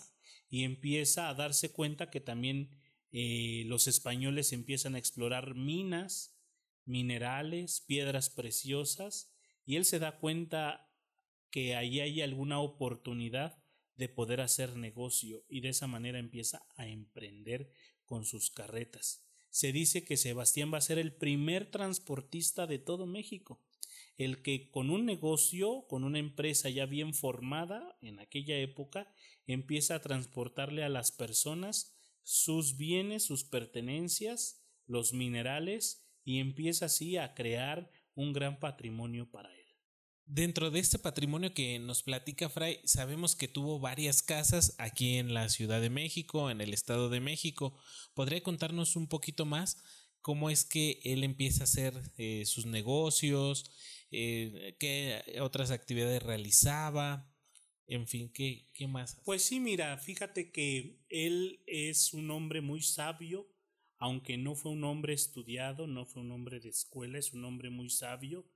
y 0.50 0.64
empieza 0.64 1.30
a 1.30 1.34
darse 1.34 1.72
cuenta 1.72 2.10
que 2.10 2.20
también 2.20 2.81
eh, 3.12 3.64
los 3.66 3.88
españoles 3.88 4.52
empiezan 4.52 4.94
a 4.94 4.98
explorar 4.98 5.54
minas, 5.54 6.36
minerales, 6.84 7.82
piedras 7.86 8.30
preciosas, 8.30 9.32
y 9.64 9.76
él 9.76 9.84
se 9.84 9.98
da 9.98 10.18
cuenta 10.18 10.90
que 11.50 11.76
ahí 11.76 12.00
hay 12.00 12.22
alguna 12.22 12.58
oportunidad 12.58 13.62
de 13.96 14.08
poder 14.08 14.40
hacer 14.40 14.76
negocio 14.76 15.44
y 15.48 15.60
de 15.60 15.68
esa 15.68 15.86
manera 15.86 16.18
empieza 16.18 16.66
a 16.76 16.88
emprender 16.88 17.70
con 18.04 18.24
sus 18.24 18.50
carretas. 18.50 19.24
Se 19.50 19.70
dice 19.70 20.04
que 20.04 20.16
Sebastián 20.16 20.72
va 20.72 20.78
a 20.78 20.80
ser 20.80 20.98
el 20.98 21.14
primer 21.14 21.70
transportista 21.70 22.66
de 22.66 22.78
todo 22.78 23.06
México, 23.06 23.62
el 24.16 24.42
que 24.42 24.70
con 24.70 24.88
un 24.88 25.04
negocio, 25.04 25.86
con 25.88 26.04
una 26.04 26.18
empresa 26.18 26.70
ya 26.70 26.86
bien 26.86 27.12
formada 27.12 27.96
en 28.00 28.18
aquella 28.18 28.58
época, 28.58 29.12
empieza 29.46 29.96
a 29.96 30.00
transportarle 30.00 30.84
a 30.84 30.88
las 30.88 31.12
personas 31.12 31.91
sus 32.22 32.76
bienes, 32.76 33.24
sus 33.24 33.44
pertenencias, 33.44 34.62
los 34.86 35.12
minerales 35.12 36.06
y 36.24 36.38
empieza 36.38 36.86
así 36.86 37.16
a 37.16 37.34
crear 37.34 37.90
un 38.14 38.32
gran 38.32 38.58
patrimonio 38.60 39.30
para 39.30 39.54
él. 39.54 39.62
Dentro 40.24 40.70
de 40.70 40.78
este 40.78 40.98
patrimonio 40.98 41.52
que 41.52 41.78
nos 41.78 42.02
platica 42.02 42.48
Fray, 42.48 42.80
sabemos 42.84 43.34
que 43.34 43.48
tuvo 43.48 43.80
varias 43.80 44.22
casas 44.22 44.74
aquí 44.78 45.16
en 45.16 45.34
la 45.34 45.48
Ciudad 45.48 45.80
de 45.80 45.90
México, 45.90 46.50
en 46.50 46.60
el 46.60 46.72
Estado 46.72 47.10
de 47.10 47.20
México. 47.20 47.76
¿Podría 48.14 48.42
contarnos 48.42 48.96
un 48.96 49.08
poquito 49.08 49.44
más 49.44 49.82
cómo 50.20 50.48
es 50.48 50.64
que 50.64 51.00
él 51.04 51.24
empieza 51.24 51.62
a 51.62 51.64
hacer 51.64 52.12
eh, 52.16 52.44
sus 52.46 52.66
negocios, 52.66 53.70
eh, 54.10 54.76
qué 54.78 55.22
otras 55.40 55.70
actividades 55.70 56.22
realizaba? 56.22 57.31
En 57.86 58.06
fin, 58.06 58.30
¿qué, 58.32 58.68
¿qué 58.72 58.86
más? 58.86 59.20
Pues 59.24 59.42
sí, 59.42 59.60
mira, 59.60 59.98
fíjate 59.98 60.50
que 60.50 60.98
él 61.08 61.62
es 61.66 62.14
un 62.14 62.30
hombre 62.30 62.60
muy 62.60 62.82
sabio, 62.82 63.48
aunque 63.98 64.36
no 64.36 64.54
fue 64.54 64.72
un 64.72 64.84
hombre 64.84 65.12
estudiado, 65.12 65.86
no 65.86 66.06
fue 66.06 66.22
un 66.22 66.32
hombre 66.32 66.60
de 66.60 66.70
escuela, 66.70 67.18
es 67.18 67.32
un 67.32 67.44
hombre 67.44 67.70
muy 67.70 67.90
sabio 67.90 68.46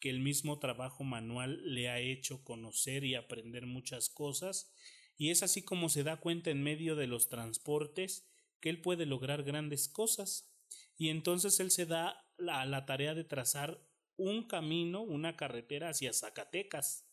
que 0.00 0.10
el 0.10 0.20
mismo 0.20 0.58
trabajo 0.58 1.02
manual 1.02 1.62
le 1.64 1.88
ha 1.88 1.98
hecho 1.98 2.44
conocer 2.44 3.04
y 3.04 3.14
aprender 3.14 3.64
muchas 3.64 4.10
cosas, 4.10 4.70
y 5.16 5.30
es 5.30 5.42
así 5.42 5.62
como 5.62 5.88
se 5.88 6.02
da 6.02 6.18
cuenta 6.18 6.50
en 6.50 6.62
medio 6.62 6.94
de 6.94 7.06
los 7.06 7.28
transportes 7.28 8.28
que 8.60 8.68
él 8.68 8.80
puede 8.80 9.06
lograr 9.06 9.44
grandes 9.44 9.88
cosas. 9.88 10.52
Y 10.96 11.08
entonces 11.08 11.60
él 11.60 11.70
se 11.70 11.86
da 11.86 12.24
a 12.48 12.66
la 12.66 12.84
tarea 12.86 13.14
de 13.14 13.24
trazar 13.24 13.80
un 14.16 14.46
camino, 14.46 15.02
una 15.02 15.36
carretera 15.36 15.90
hacia 15.90 16.12
Zacatecas. 16.12 17.03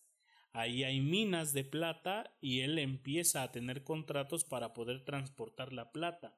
Ahí 0.53 0.83
hay 0.83 0.99
minas 0.99 1.53
de 1.53 1.63
plata 1.63 2.35
y 2.41 2.59
él 2.59 2.77
empieza 2.77 3.43
a 3.43 3.51
tener 3.51 3.83
contratos 3.83 4.43
para 4.43 4.73
poder 4.73 5.05
transportar 5.05 5.71
la 5.71 5.91
plata. 5.91 6.37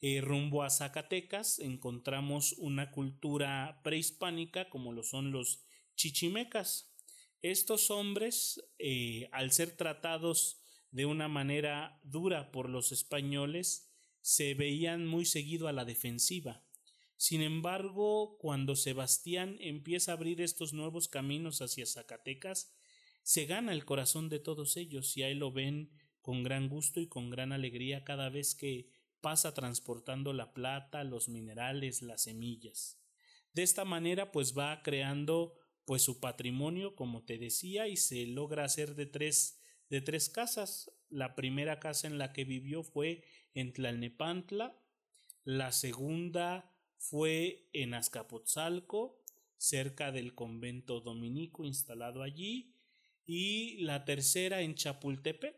Eh, 0.00 0.20
rumbo 0.20 0.62
a 0.62 0.70
Zacatecas 0.70 1.58
encontramos 1.58 2.52
una 2.58 2.90
cultura 2.90 3.80
prehispánica 3.82 4.68
como 4.68 4.92
lo 4.92 5.02
son 5.02 5.32
los 5.32 5.64
chichimecas. 5.96 6.94
Estos 7.42 7.90
hombres, 7.90 8.62
eh, 8.78 9.28
al 9.32 9.50
ser 9.50 9.76
tratados 9.76 10.60
de 10.90 11.06
una 11.06 11.26
manera 11.26 11.98
dura 12.04 12.52
por 12.52 12.68
los 12.68 12.92
españoles, 12.92 13.90
se 14.20 14.54
veían 14.54 15.06
muy 15.06 15.24
seguido 15.24 15.66
a 15.68 15.72
la 15.72 15.84
defensiva. 15.84 16.64
Sin 17.16 17.42
embargo, 17.42 18.38
cuando 18.38 18.76
Sebastián 18.76 19.56
empieza 19.60 20.12
a 20.12 20.14
abrir 20.14 20.40
estos 20.40 20.72
nuevos 20.72 21.08
caminos 21.08 21.62
hacia 21.62 21.86
Zacatecas, 21.86 22.72
se 23.24 23.46
gana 23.46 23.72
el 23.72 23.84
corazón 23.84 24.28
de 24.28 24.38
todos 24.38 24.76
ellos 24.76 25.16
y 25.16 25.22
ahí 25.22 25.34
lo 25.34 25.50
ven 25.50 25.90
con 26.20 26.42
gran 26.42 26.68
gusto 26.68 27.00
y 27.00 27.08
con 27.08 27.30
gran 27.30 27.52
alegría 27.52 28.04
cada 28.04 28.28
vez 28.28 28.54
que 28.54 28.90
pasa 29.20 29.54
transportando 29.54 30.34
la 30.34 30.52
plata, 30.52 31.02
los 31.02 31.30
minerales, 31.30 32.02
las 32.02 32.24
semillas. 32.24 33.00
De 33.54 33.62
esta 33.62 33.86
manera 33.86 34.30
pues 34.30 34.56
va 34.56 34.82
creando 34.82 35.54
pues 35.86 36.02
su 36.02 36.20
patrimonio, 36.20 36.94
como 36.94 37.24
te 37.24 37.38
decía, 37.38 37.88
y 37.88 37.96
se 37.96 38.26
logra 38.26 38.64
hacer 38.64 38.94
de 38.94 39.06
tres, 39.06 39.58
de 39.88 40.02
tres 40.02 40.28
casas. 40.28 40.90
La 41.08 41.34
primera 41.34 41.80
casa 41.80 42.06
en 42.06 42.18
la 42.18 42.32
que 42.32 42.44
vivió 42.44 42.82
fue 42.82 43.24
en 43.54 43.72
Tlalnepantla, 43.72 44.78
la 45.44 45.72
segunda 45.72 46.70
fue 46.98 47.68
en 47.72 47.94
Azcapotzalco, 47.94 49.22
cerca 49.56 50.12
del 50.12 50.34
convento 50.34 51.00
dominico 51.00 51.64
instalado 51.64 52.22
allí, 52.22 52.73
y 53.26 53.78
la 53.78 54.04
tercera 54.04 54.62
en 54.62 54.74
Chapultepec. 54.74 55.56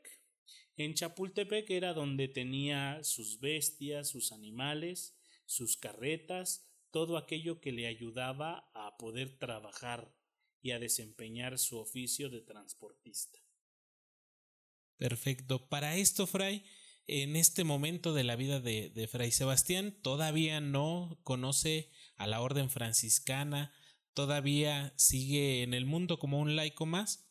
En 0.77 0.95
Chapultepec 0.95 1.71
era 1.71 1.95
donde 1.95 2.29
tenía 2.29 3.03
sus 3.03 3.41
bestias, 3.41 4.09
sus 4.09 4.33
animales, 4.33 5.19
sus 5.47 5.77
carretas, 5.77 6.69
todo 6.91 7.17
aquello 7.17 7.61
que 7.61 7.73
le 7.73 7.87
ayudaba 7.87 8.71
a 8.75 8.97
poder 8.99 9.39
trabajar 9.39 10.15
y 10.61 10.73
a 10.73 10.79
desempeñar 10.79 11.59
su 11.59 11.79
oficio 11.79 12.29
de 12.29 12.41
transportista. 12.41 13.39
Perfecto. 14.97 15.69
Para 15.69 15.97
esto, 15.97 16.27
Fray, 16.27 16.65
en 17.07 17.37
este 17.37 17.65
momento 17.65 18.15
de 18.15 18.25
la 18.25 18.37
vida 18.37 18.61
de, 18.61 18.91
de, 18.91 19.09
Fray 19.09 19.31
Sebastián, 19.31 19.97
todavía 20.03 20.61
no 20.61 21.21
conoce 21.23 21.91
a 22.17 22.27
la 22.27 22.41
orden 22.41 22.71
franciscana, 22.71 23.73
todavía 24.15 24.93
sigue 24.97 25.63
en 25.63 25.75
el 25.75 25.87
mundo 25.87 26.19
como 26.19 26.41
un 26.41 26.57
laico 26.57 26.87
más. 26.87 27.26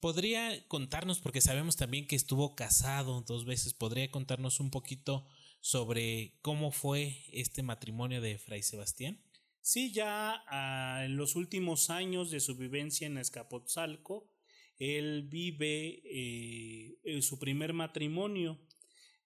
¿Podría 0.00 0.66
contarnos, 0.68 1.20
porque 1.20 1.40
sabemos 1.40 1.76
también 1.76 2.06
que 2.06 2.16
estuvo 2.16 2.54
casado 2.54 3.22
dos 3.22 3.44
veces, 3.44 3.74
podría 3.74 4.10
contarnos 4.10 4.60
un 4.60 4.70
poquito 4.70 5.26
sobre 5.60 6.38
cómo 6.42 6.70
fue 6.70 7.24
este 7.32 7.62
matrimonio 7.62 8.20
de 8.20 8.38
Fray 8.38 8.62
Sebastián? 8.62 9.20
Sí, 9.62 9.92
ya 9.92 10.44
ah, 10.48 11.02
en 11.04 11.16
los 11.16 11.34
últimos 11.34 11.90
años 11.90 12.30
de 12.30 12.40
su 12.40 12.56
vivencia 12.56 13.06
en 13.06 13.18
Escapotzalco, 13.18 14.30
él 14.78 15.26
vive 15.28 16.02
eh, 16.04 17.22
su 17.22 17.38
primer 17.38 17.72
matrimonio, 17.72 18.60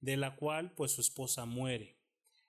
de 0.00 0.16
la 0.16 0.36
cual 0.36 0.72
pues 0.74 0.92
su 0.92 1.00
esposa 1.00 1.44
muere. 1.44 1.98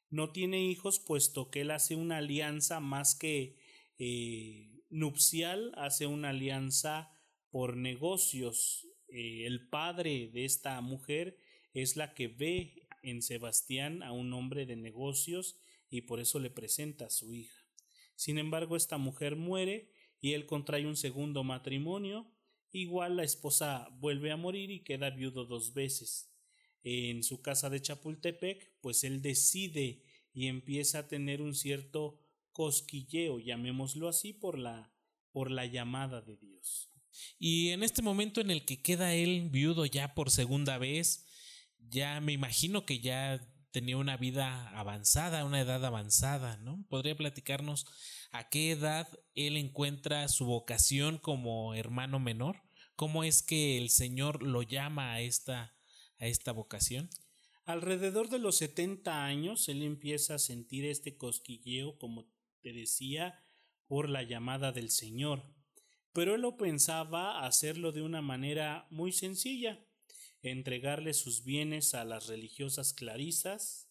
No 0.10 0.32
tiene 0.32 0.64
hijos 0.64 1.00
puesto 1.00 1.50
que 1.50 1.62
él 1.62 1.72
hace 1.72 1.96
una 1.96 2.18
alianza 2.18 2.80
más 2.80 3.16
que 3.16 3.58
eh, 3.98 4.84
nupcial, 4.90 5.74
hace 5.76 6.06
una 6.06 6.30
alianza 6.30 7.12
por 7.52 7.78
negocios. 7.78 8.88
Eh, 9.10 9.46
el 9.46 9.68
padre 9.68 10.30
de 10.34 10.46
esta 10.46 10.80
mujer 10.82 11.38
es 11.74 11.96
la 11.96 12.14
que 12.14 12.28
ve 12.28 12.88
en 13.04 13.22
Sebastián 13.22 14.04
a 14.04 14.12
un 14.12 14.34
hombre 14.34 14.66
de 14.66 14.76
negocios 14.76 15.58
y 15.90 16.02
por 16.02 16.20
eso 16.20 16.40
le 16.40 16.50
presenta 16.50 17.06
a 17.06 17.10
su 17.10 17.34
hija. 17.34 17.66
Sin 18.16 18.38
embargo, 18.38 18.76
esta 18.76 18.98
mujer 18.98 19.36
muere 19.36 19.92
y 20.20 20.34
él 20.34 20.46
contrae 20.46 20.86
un 20.86 20.96
segundo 20.96 21.44
matrimonio. 21.44 22.32
Igual 22.72 23.18
la 23.18 23.24
esposa 23.24 23.90
vuelve 24.00 24.32
a 24.32 24.38
morir 24.38 24.72
y 24.72 24.84
queda 24.84 25.10
viudo 25.10 25.46
dos 25.46 25.74
veces. 25.74 26.32
En 26.84 27.24
su 27.24 27.42
casa 27.42 27.70
de 27.70 27.82
Chapultepec, 27.82 28.80
pues 28.82 29.04
él 29.04 29.22
decide 29.22 30.04
y 30.34 30.48
empieza 30.48 31.00
a 31.00 31.08
tener 31.08 31.42
un 31.42 31.54
cierto 31.54 32.20
cosquilleo, 32.52 33.40
llamémoslo 33.40 34.08
así, 34.08 34.34
por 34.34 34.58
la, 34.58 34.94
por 35.32 35.52
la 35.52 35.66
llamada 35.66 36.22
de 36.22 36.38
Dios. 36.38 36.91
Y 37.40 37.70
en 37.70 37.84
este 37.84 38.02
momento 38.02 38.42
en 38.42 38.52
el 38.52 38.66
que 38.66 38.82
queda 38.82 39.14
él 39.14 39.50
viudo 39.50 39.86
ya 39.86 40.14
por 40.14 40.32
segunda 40.32 40.78
vez, 40.78 41.26
ya 41.90 42.20
me 42.22 42.34
imagino 42.34 42.86
que 42.86 43.00
ya 43.00 43.42
tenía 43.72 43.98
una 43.98 44.18
vida 44.18 44.70
avanzada, 44.78 45.46
una 45.46 45.62
edad 45.62 45.84
avanzada, 45.86 46.58
¿no? 46.58 46.86
¿Podría 46.90 47.16
platicarnos 47.16 47.86
a 48.32 48.50
qué 48.50 48.72
edad 48.72 49.08
él 49.34 49.58
encuentra 49.58 50.28
su 50.28 50.46
vocación 50.46 51.18
como 51.18 51.74
hermano 51.74 52.20
menor? 52.20 52.62
¿Cómo 52.96 53.24
es 53.24 53.42
que 53.42 53.78
el 53.78 53.90
Señor 53.90 54.44
lo 54.44 54.62
llama 54.62 55.14
a 55.14 55.22
esta, 55.22 55.74
a 56.20 56.28
esta 56.28 56.52
vocación? 56.52 57.10
Alrededor 57.66 58.30
de 58.30 58.40
los 58.40 58.58
70 58.58 59.26
años, 59.26 59.70
él 59.70 59.84
empieza 59.84 60.36
a 60.36 60.40
sentir 60.40 60.86
este 60.86 61.16
cosquilleo, 61.16 61.98
como 61.98 62.28
te 62.62 62.74
decía, 62.74 63.44
por 63.88 64.10
la 64.10 64.24
llamada 64.24 64.72
del 64.72 64.90
Señor. 64.90 65.44
Pero 66.14 66.36
él 66.36 66.42
lo 66.42 66.58
pensaba 66.58 67.46
hacerlo 67.46 67.92
de 67.92 68.02
una 68.02 68.22
manera 68.22 68.88
muy 68.90 69.12
sencilla 69.12 69.80
entregarle 70.42 71.14
sus 71.14 71.44
bienes 71.44 71.94
a 71.94 72.04
las 72.04 72.28
religiosas 72.28 72.94
clarisas, 72.94 73.88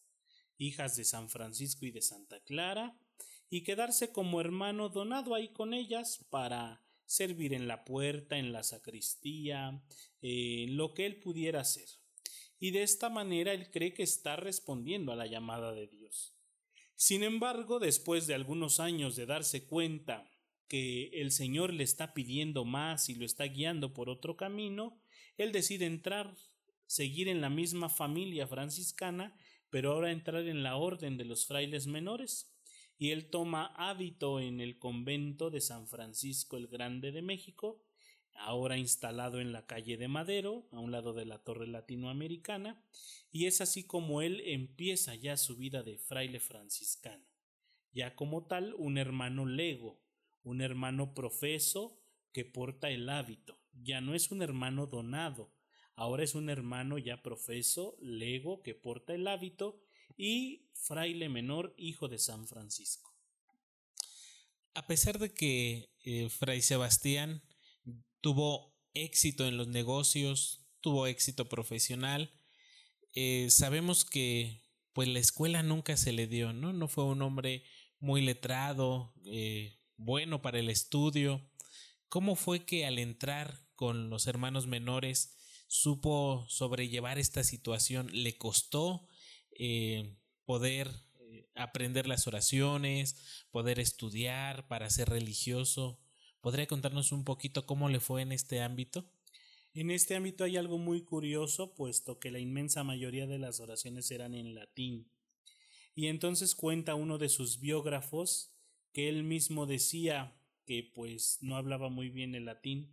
hijas 0.59 0.97
de 0.97 1.05
San 1.05 1.31
Francisco 1.31 1.87
y 1.87 1.91
de 1.91 2.03
Santa 2.03 2.41
Clara, 2.41 2.99
y 3.49 3.63
quedarse 3.63 4.13
como 4.13 4.41
hermano 4.41 4.89
donado 4.89 5.35
ahí 5.35 5.49
con 5.49 5.75
ellas 5.75 6.27
para 6.31 6.83
servir 7.07 7.55
en 7.55 7.67
la 7.67 7.85
puerta, 7.85 8.39
en 8.39 8.53
la 8.53 8.63
sacristía, 8.63 9.83
en 10.23 10.77
lo 10.77 10.95
que 10.95 11.07
él 11.07 11.21
pudiera 11.21 11.61
hacer. 11.61 11.89
Y 12.61 12.71
de 12.73 12.83
esta 12.83 13.09
manera 13.09 13.53
él 13.53 13.71
cree 13.71 13.95
que 13.95 14.03
está 14.03 14.37
respondiendo 14.37 15.13
a 15.13 15.17
la 15.17 15.27
llamada 15.27 15.73
de 15.73 15.89
Dios. 15.89 16.37
Sin 16.95 17.23
embargo, 17.23 17.79
después 17.79 18.27
de 18.27 18.35
algunos 18.35 18.79
años 18.79 19.17
de 19.17 19.27
darse 19.27 19.65
cuenta 19.65 20.30
que 20.71 21.09
el 21.21 21.33
Señor 21.33 21.75
le 21.75 21.83
está 21.83 22.15
pidiendo 22.15 22.65
más 22.65 23.09
y 23.09 23.17
lo 23.17 23.27
está 23.27 23.45
guiando 23.45 23.93
por 23.93 24.09
otro 24.09 24.37
camino, 24.37 25.03
él 25.37 25.51
decide 25.51 25.87
entrar, 25.87 26.37
seguir 26.87 27.27
en 27.27 27.41
la 27.41 27.51
misma 27.51 27.89
familia 27.89 28.47
franciscana, 28.47 29.37
pero 29.69 29.91
ahora 29.91 30.13
entrar 30.13 30.47
en 30.47 30.63
la 30.63 30.77
orden 30.77 31.19
de 31.19 31.25
los 31.25 31.45
frailes 31.47 31.89
menores. 31.89 32.55
y 33.03 33.13
él 33.13 33.31
toma 33.31 33.73
hábito 33.77 34.41
en 34.41 34.61
el 34.61 34.79
convento 34.79 35.51
de 35.51 35.63
San 35.63 35.89
Francisco 35.89 36.59
el 36.59 36.69
Grande 36.69 37.13
de 37.13 37.23
México, 37.23 37.83
ahora 38.35 38.77
instalado 38.77 39.41
en 39.41 39.53
la 39.53 39.65
calle 39.67 39.97
de 39.97 40.07
Madero, 40.07 40.69
a 40.71 40.81
un 40.81 40.93
lado 40.93 41.15
de 41.15 41.25
la 41.25 41.43
Torre 41.43 41.67
Latinoamericana, 41.67 42.85
y 43.33 43.47
es 43.47 43.63
así 43.63 43.87
como 43.87 44.21
él 44.21 44.43
empieza 44.45 45.15
ya 45.15 45.39
su 45.39 45.57
vida 45.57 45.83
de 45.83 45.97
fraile 45.97 46.41
franciscano, 46.41 47.25
ya 47.91 48.15
como 48.15 48.47
tal 48.47 48.75
un 48.75 48.99
hermano 48.99 49.47
lego, 49.47 50.03
un 50.43 50.61
hermano 50.61 51.15
profeso 51.15 52.01
que 52.33 52.45
porta 52.45 52.91
el 52.91 53.09
hábito, 53.09 53.61
ya 53.73 54.01
no 54.01 54.15
es 54.15 54.31
un 54.31 54.43
hermano 54.43 54.87
donado, 54.87 55.53
ahora 55.97 56.25
es 56.25 56.35
un 56.35 56.49
hermano 56.49 56.99
ya 56.99 57.23
profeso, 57.23 57.97
lego, 58.01 58.63
que 58.63 58.75
porta 58.75 59.15
el 59.15 59.27
hábito 59.27 59.81
y 60.17 60.69
fraile 60.75 61.29
menor, 61.29 61.75
hijo 61.77 62.09
de 62.09 62.19
San 62.19 62.47
Francisco. 62.47 63.15
A 64.75 64.87
pesar 64.87 65.19
de 65.19 65.33
que 65.33 65.91
eh, 66.05 66.29
Fray 66.29 66.63
Sebastián 66.63 67.43
tuvo 68.21 68.77
éxito 68.95 69.47
en 69.47 69.57
los 69.57 69.69
negocios, 69.69 70.67
tuvo 70.81 71.07
éxito 71.07 71.49
profesional, 71.49 72.31
eh, 73.15 73.49
sabemos 73.51 74.05
que 74.05 74.63
pues 74.93 75.09
la 75.09 75.19
escuela 75.19 75.63
nunca 75.63 75.97
se 75.97 76.13
le 76.13 76.27
dio, 76.27 76.53
¿no? 76.53 76.73
No 76.73 76.89
fue 76.89 77.05
un 77.05 77.23
hombre 77.23 77.65
muy 77.99 78.23
letrado, 78.23 79.13
eh, 79.25 79.80
bueno 80.01 80.43
para 80.43 80.59
el 80.59 80.71
estudio. 80.71 81.47
¿Cómo 82.09 82.35
fue 82.35 82.65
que 82.65 82.87
al 82.87 82.99
entrar 82.99 83.67
con 83.75 84.11
los 84.11 84.27
hermanos 84.27 84.67
menores 84.67 85.37
supo 85.69 86.45
sobrellevar 86.49 87.19
esta 87.19 87.45
situación? 87.45 88.09
¿Le 88.13 88.37
costó? 88.37 89.07
Eh, 89.53 90.17
poder 90.45 90.91
eh, 91.21 91.49
aprender 91.55 92.07
las 92.09 92.27
oraciones, 92.27 93.45
poder 93.51 93.79
estudiar 93.79 94.67
para 94.69 94.91
ser 94.91 95.09
religioso. 95.11 96.01
¿Podría 96.41 96.67
contarnos 96.67 97.13
un 97.13 97.25
poquito 97.25 97.67
cómo 97.67 97.89
le 97.89 98.01
fue 98.01 98.23
en 98.23 98.33
este 98.33 98.63
ámbito? 98.63 99.13
En 99.75 99.91
este 99.91 100.17
ámbito 100.17 100.45
hay 100.45 100.57
algo 100.57 100.79
muy 100.79 101.05
curioso, 101.05 101.75
puesto 101.75 102.19
que 102.19 102.33
la 102.33 102.41
inmensa 102.41 102.83
mayoría 102.83 103.27
de 103.27 103.39
las 103.39 103.61
oraciones 103.61 104.11
eran 104.11 104.35
en 104.35 104.55
latín. 104.55 105.13
Y 105.95 106.07
entonces 106.07 106.55
cuenta 106.55 106.95
uno 106.95 107.19
de 107.19 107.29
sus 107.29 107.61
biógrafos 107.61 108.55
que 108.93 109.09
él 109.09 109.25
mismo 109.25 109.67
decía 109.67 110.37
que 110.67 110.91
pues 110.95 111.39
no 111.41 111.57
hablaba 111.57 111.89
muy 111.89 112.11
bien 112.11 112.35
el 112.35 112.45
latín 112.45 112.93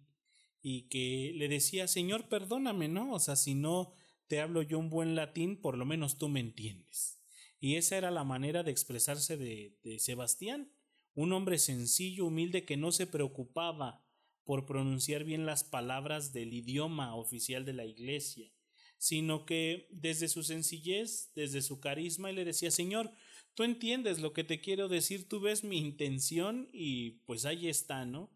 y 0.61 0.89
que 0.89 1.33
le 1.35 1.47
decía, 1.47 1.87
Señor, 1.87 2.27
perdóname, 2.27 2.87
¿no? 2.87 3.13
O 3.13 3.19
sea, 3.19 3.35
si 3.35 3.55
no 3.55 3.93
te 4.27 4.41
hablo 4.41 4.61
yo 4.61 4.79
un 4.79 4.89
buen 4.89 5.15
latín, 5.15 5.61
por 5.61 5.77
lo 5.77 5.85
menos 5.85 6.17
tú 6.17 6.27
me 6.27 6.39
entiendes. 6.39 7.19
Y 7.59 7.75
esa 7.75 7.97
era 7.97 8.11
la 8.11 8.23
manera 8.23 8.63
de 8.63 8.71
expresarse 8.71 9.37
de, 9.37 9.77
de 9.83 9.99
Sebastián, 9.99 10.71
un 11.13 11.33
hombre 11.33 11.57
sencillo, 11.57 12.25
humilde, 12.25 12.65
que 12.65 12.77
no 12.77 12.91
se 12.91 13.07
preocupaba 13.07 14.03
por 14.43 14.65
pronunciar 14.65 15.23
bien 15.23 15.45
las 15.45 15.63
palabras 15.63 16.31
del 16.33 16.53
idioma 16.53 17.15
oficial 17.15 17.65
de 17.65 17.73
la 17.73 17.85
Iglesia, 17.85 18.51
sino 18.97 19.45
que 19.45 19.87
desde 19.91 20.27
su 20.27 20.43
sencillez, 20.43 21.31
desde 21.35 21.61
su 21.61 21.79
carisma, 21.79 22.31
le 22.31 22.45
decía, 22.45 22.71
Señor, 22.71 23.11
tú 23.57 23.63
entiendes 23.63 24.19
lo 24.19 24.33
que 24.33 24.43
te 24.43 24.61
quiero 24.61 24.87
decir, 24.87 25.27
tú 25.27 25.39
ves 25.39 25.63
mi 25.63 25.79
intención 25.79 26.69
y 26.71 27.23
pues 27.25 27.43
ahí 27.43 27.67
está, 27.67 28.05
¿no? 28.05 28.29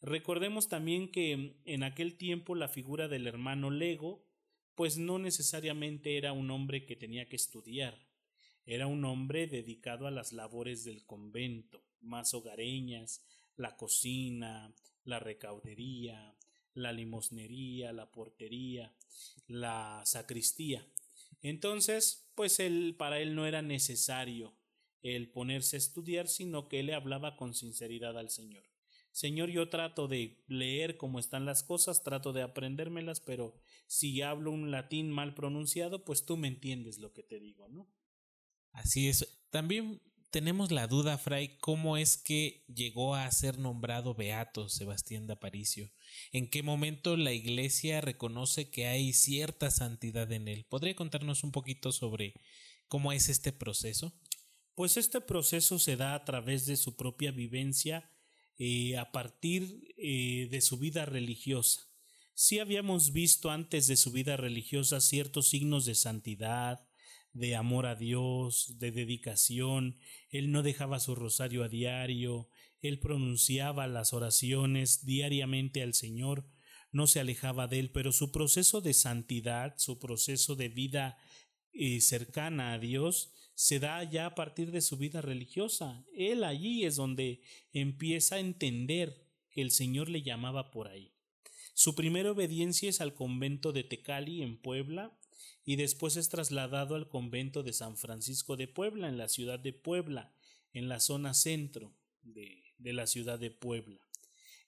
Recordemos 0.00 0.66
también 0.68 1.12
que 1.12 1.60
en 1.64 1.84
aquel 1.84 2.16
tiempo 2.16 2.56
la 2.56 2.66
figura 2.66 3.06
del 3.06 3.28
hermano 3.28 3.70
Lego 3.70 4.26
pues 4.74 4.98
no 4.98 5.20
necesariamente 5.20 6.16
era 6.16 6.32
un 6.32 6.50
hombre 6.50 6.86
que 6.86 6.96
tenía 6.96 7.28
que 7.28 7.36
estudiar, 7.36 8.04
era 8.66 8.88
un 8.88 9.04
hombre 9.04 9.46
dedicado 9.46 10.08
a 10.08 10.10
las 10.10 10.32
labores 10.32 10.82
del 10.82 11.06
convento, 11.06 11.84
más 12.00 12.34
hogareñas, 12.34 13.24
la 13.54 13.76
cocina, 13.76 14.74
la 15.04 15.20
recaudería, 15.20 16.36
la 16.72 16.92
limosnería, 16.92 17.92
la 17.92 18.10
portería, 18.10 18.92
la 19.46 20.02
sacristía. 20.04 20.84
Entonces, 21.42 22.28
pues 22.34 22.58
él, 22.58 22.96
para 22.98 23.20
él 23.20 23.36
no 23.36 23.46
era 23.46 23.62
necesario 23.62 24.56
el 25.04 25.30
ponerse 25.30 25.76
a 25.76 25.78
estudiar, 25.78 26.26
sino 26.26 26.68
que 26.68 26.80
él 26.80 26.86
le 26.86 26.94
hablaba 26.94 27.36
con 27.36 27.54
sinceridad 27.54 28.18
al 28.18 28.30
Señor. 28.30 28.64
Señor, 29.12 29.50
yo 29.50 29.68
trato 29.68 30.08
de 30.08 30.42
leer 30.48 30.96
cómo 30.96 31.20
están 31.20 31.44
las 31.44 31.62
cosas, 31.62 32.02
trato 32.02 32.32
de 32.32 32.42
aprendérmelas, 32.42 33.20
pero 33.20 33.54
si 33.86 34.22
hablo 34.22 34.50
un 34.50 34.72
latín 34.72 35.10
mal 35.12 35.34
pronunciado, 35.34 36.04
pues 36.04 36.24
tú 36.24 36.36
me 36.36 36.48
entiendes 36.48 36.98
lo 36.98 37.12
que 37.12 37.22
te 37.22 37.38
digo, 37.38 37.68
¿no? 37.68 37.88
Así 38.72 39.06
es. 39.06 39.46
También 39.50 40.00
tenemos 40.30 40.72
la 40.72 40.88
duda, 40.88 41.16
Fray, 41.16 41.58
cómo 41.58 41.96
es 41.96 42.16
que 42.16 42.64
llegó 42.66 43.14
a 43.14 43.30
ser 43.30 43.56
nombrado 43.56 44.16
beato 44.16 44.68
Sebastián 44.68 45.28
de 45.28 45.34
Aparicio. 45.34 45.92
¿En 46.32 46.50
qué 46.50 46.64
momento 46.64 47.16
la 47.16 47.32
Iglesia 47.32 48.00
reconoce 48.00 48.68
que 48.68 48.86
hay 48.86 49.12
cierta 49.12 49.70
santidad 49.70 50.32
en 50.32 50.48
él? 50.48 50.66
¿Podría 50.68 50.96
contarnos 50.96 51.44
un 51.44 51.52
poquito 51.52 51.92
sobre 51.92 52.34
cómo 52.88 53.12
es 53.12 53.28
este 53.28 53.52
proceso? 53.52 54.12
Pues 54.74 54.96
este 54.96 55.20
proceso 55.20 55.78
se 55.78 55.96
da 55.96 56.14
a 56.14 56.24
través 56.24 56.66
de 56.66 56.76
su 56.76 56.96
propia 56.96 57.30
vivencia 57.30 58.10
eh, 58.58 58.96
a 58.96 59.12
partir 59.12 59.94
eh, 59.96 60.48
de 60.50 60.60
su 60.60 60.78
vida 60.78 61.04
religiosa. 61.04 61.88
Sí 62.34 62.58
habíamos 62.58 63.12
visto 63.12 63.50
antes 63.50 63.86
de 63.86 63.96
su 63.96 64.10
vida 64.10 64.36
religiosa 64.36 65.00
ciertos 65.00 65.48
signos 65.48 65.84
de 65.84 65.94
santidad, 65.94 66.88
de 67.32 67.54
amor 67.54 67.86
a 67.86 67.94
Dios, 67.94 68.78
de 68.78 68.90
dedicación, 68.90 69.98
él 70.30 70.50
no 70.50 70.64
dejaba 70.64 70.98
su 70.98 71.14
rosario 71.14 71.62
a 71.62 71.68
diario, 71.68 72.48
él 72.80 72.98
pronunciaba 72.98 73.86
las 73.86 74.12
oraciones 74.12 75.04
diariamente 75.04 75.82
al 75.82 75.94
Señor, 75.94 76.48
no 76.90 77.06
se 77.06 77.20
alejaba 77.20 77.68
de 77.68 77.78
él, 77.78 77.90
pero 77.90 78.12
su 78.12 78.32
proceso 78.32 78.80
de 78.80 78.94
santidad, 78.94 79.74
su 79.78 79.98
proceso 80.00 80.56
de 80.56 80.68
vida 80.68 81.16
eh, 81.72 82.00
cercana 82.00 82.72
a 82.72 82.78
Dios, 82.78 83.32
se 83.54 83.78
da 83.78 84.02
ya 84.04 84.26
a 84.26 84.34
partir 84.34 84.70
de 84.70 84.80
su 84.80 84.96
vida 84.96 85.20
religiosa. 85.20 86.04
Él 86.14 86.44
allí 86.44 86.84
es 86.84 86.96
donde 86.96 87.42
empieza 87.72 88.36
a 88.36 88.40
entender 88.40 89.26
que 89.50 89.62
el 89.62 89.70
Señor 89.70 90.08
le 90.08 90.22
llamaba 90.22 90.70
por 90.70 90.88
ahí. 90.88 91.12
Su 91.72 91.94
primera 91.94 92.32
obediencia 92.32 92.88
es 92.88 93.00
al 93.00 93.14
convento 93.14 93.72
de 93.72 93.84
Tecali 93.84 94.42
en 94.42 94.56
Puebla 94.56 95.18
y 95.64 95.76
después 95.76 96.16
es 96.16 96.28
trasladado 96.28 96.94
al 96.94 97.08
convento 97.08 97.62
de 97.62 97.72
San 97.72 97.96
Francisco 97.96 98.56
de 98.56 98.68
Puebla 98.68 99.08
en 99.08 99.18
la 99.18 99.28
ciudad 99.28 99.58
de 99.58 99.72
Puebla, 99.72 100.32
en 100.72 100.88
la 100.88 101.00
zona 101.00 101.34
centro 101.34 101.96
de, 102.22 102.62
de 102.78 102.92
la 102.92 103.06
ciudad 103.06 103.38
de 103.38 103.50
Puebla. 103.50 103.98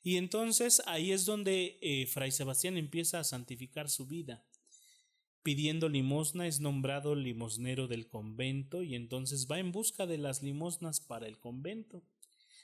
Y 0.03 0.17
entonces 0.17 0.83
ahí 0.87 1.11
es 1.11 1.25
donde 1.25 1.79
eh, 1.81 2.07
Fray 2.07 2.31
Sebastián 2.31 2.77
empieza 2.77 3.19
a 3.19 3.25
santificar 3.25 3.89
su 3.89 4.07
vida 4.07 4.45
pidiendo 5.47 5.89
limosna 5.89 6.49
es 6.49 6.59
nombrado 6.59 7.15
limosnero 7.15 7.87
del 7.87 8.09
convento 8.09 8.83
y 8.83 8.97
entonces 8.97 9.47
va 9.49 9.61
en 9.61 9.71
busca 9.71 10.05
de 10.05 10.19
las 10.19 10.43
limosnas 10.43 11.01
para 11.01 11.29
el 11.29 11.39
convento. 11.39 12.03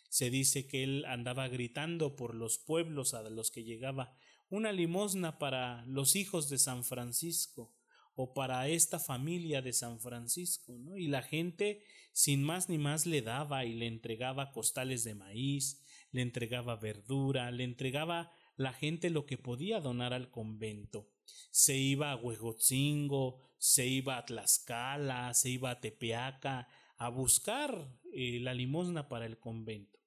Se 0.08 0.30
dice 0.30 0.66
que 0.66 0.82
él 0.82 1.04
andaba 1.04 1.46
gritando 1.46 2.16
por 2.16 2.34
los 2.34 2.58
pueblos 2.58 3.14
a 3.14 3.22
los 3.30 3.52
que 3.52 3.62
llegaba 3.62 4.16
una 4.50 4.72
limosna 4.72 5.38
para 5.38 5.86
los 5.86 6.16
hijos 6.16 6.48
de 6.48 6.58
San 6.58 6.82
Francisco 6.82 7.72
o 8.16 8.34
para 8.34 8.66
esta 8.66 8.98
familia 8.98 9.62
de 9.62 9.72
San 9.72 10.00
Francisco, 10.00 10.76
¿no? 10.76 10.96
Y 10.96 11.06
la 11.06 11.22
gente 11.22 11.84
sin 12.12 12.42
más 12.42 12.68
ni 12.68 12.78
más 12.78 13.06
le 13.06 13.22
daba 13.22 13.64
y 13.64 13.74
le 13.74 13.86
entregaba 13.86 14.50
costales 14.50 15.04
de 15.04 15.14
maíz, 15.14 15.84
le 16.10 16.22
entregaba 16.22 16.74
verdura, 16.74 17.48
le 17.52 17.62
entregaba 17.62 18.32
la 18.56 18.72
gente 18.72 19.08
lo 19.08 19.24
que 19.24 19.38
podía 19.38 19.78
donar 19.78 20.12
al 20.12 20.32
convento 20.32 21.11
se 21.50 21.76
iba 21.76 22.12
a 22.12 22.16
Huejotzingo, 22.16 23.40
se 23.58 23.86
iba 23.86 24.18
a 24.18 24.24
Tlaxcala, 24.24 25.34
se 25.34 25.50
iba 25.50 25.70
a 25.70 25.80
Tepeaca 25.80 26.68
a 26.96 27.08
buscar 27.08 27.98
eh, 28.12 28.38
la 28.40 28.54
limosna 28.54 29.08
para 29.08 29.26
el 29.26 29.38
convento. 29.38 29.98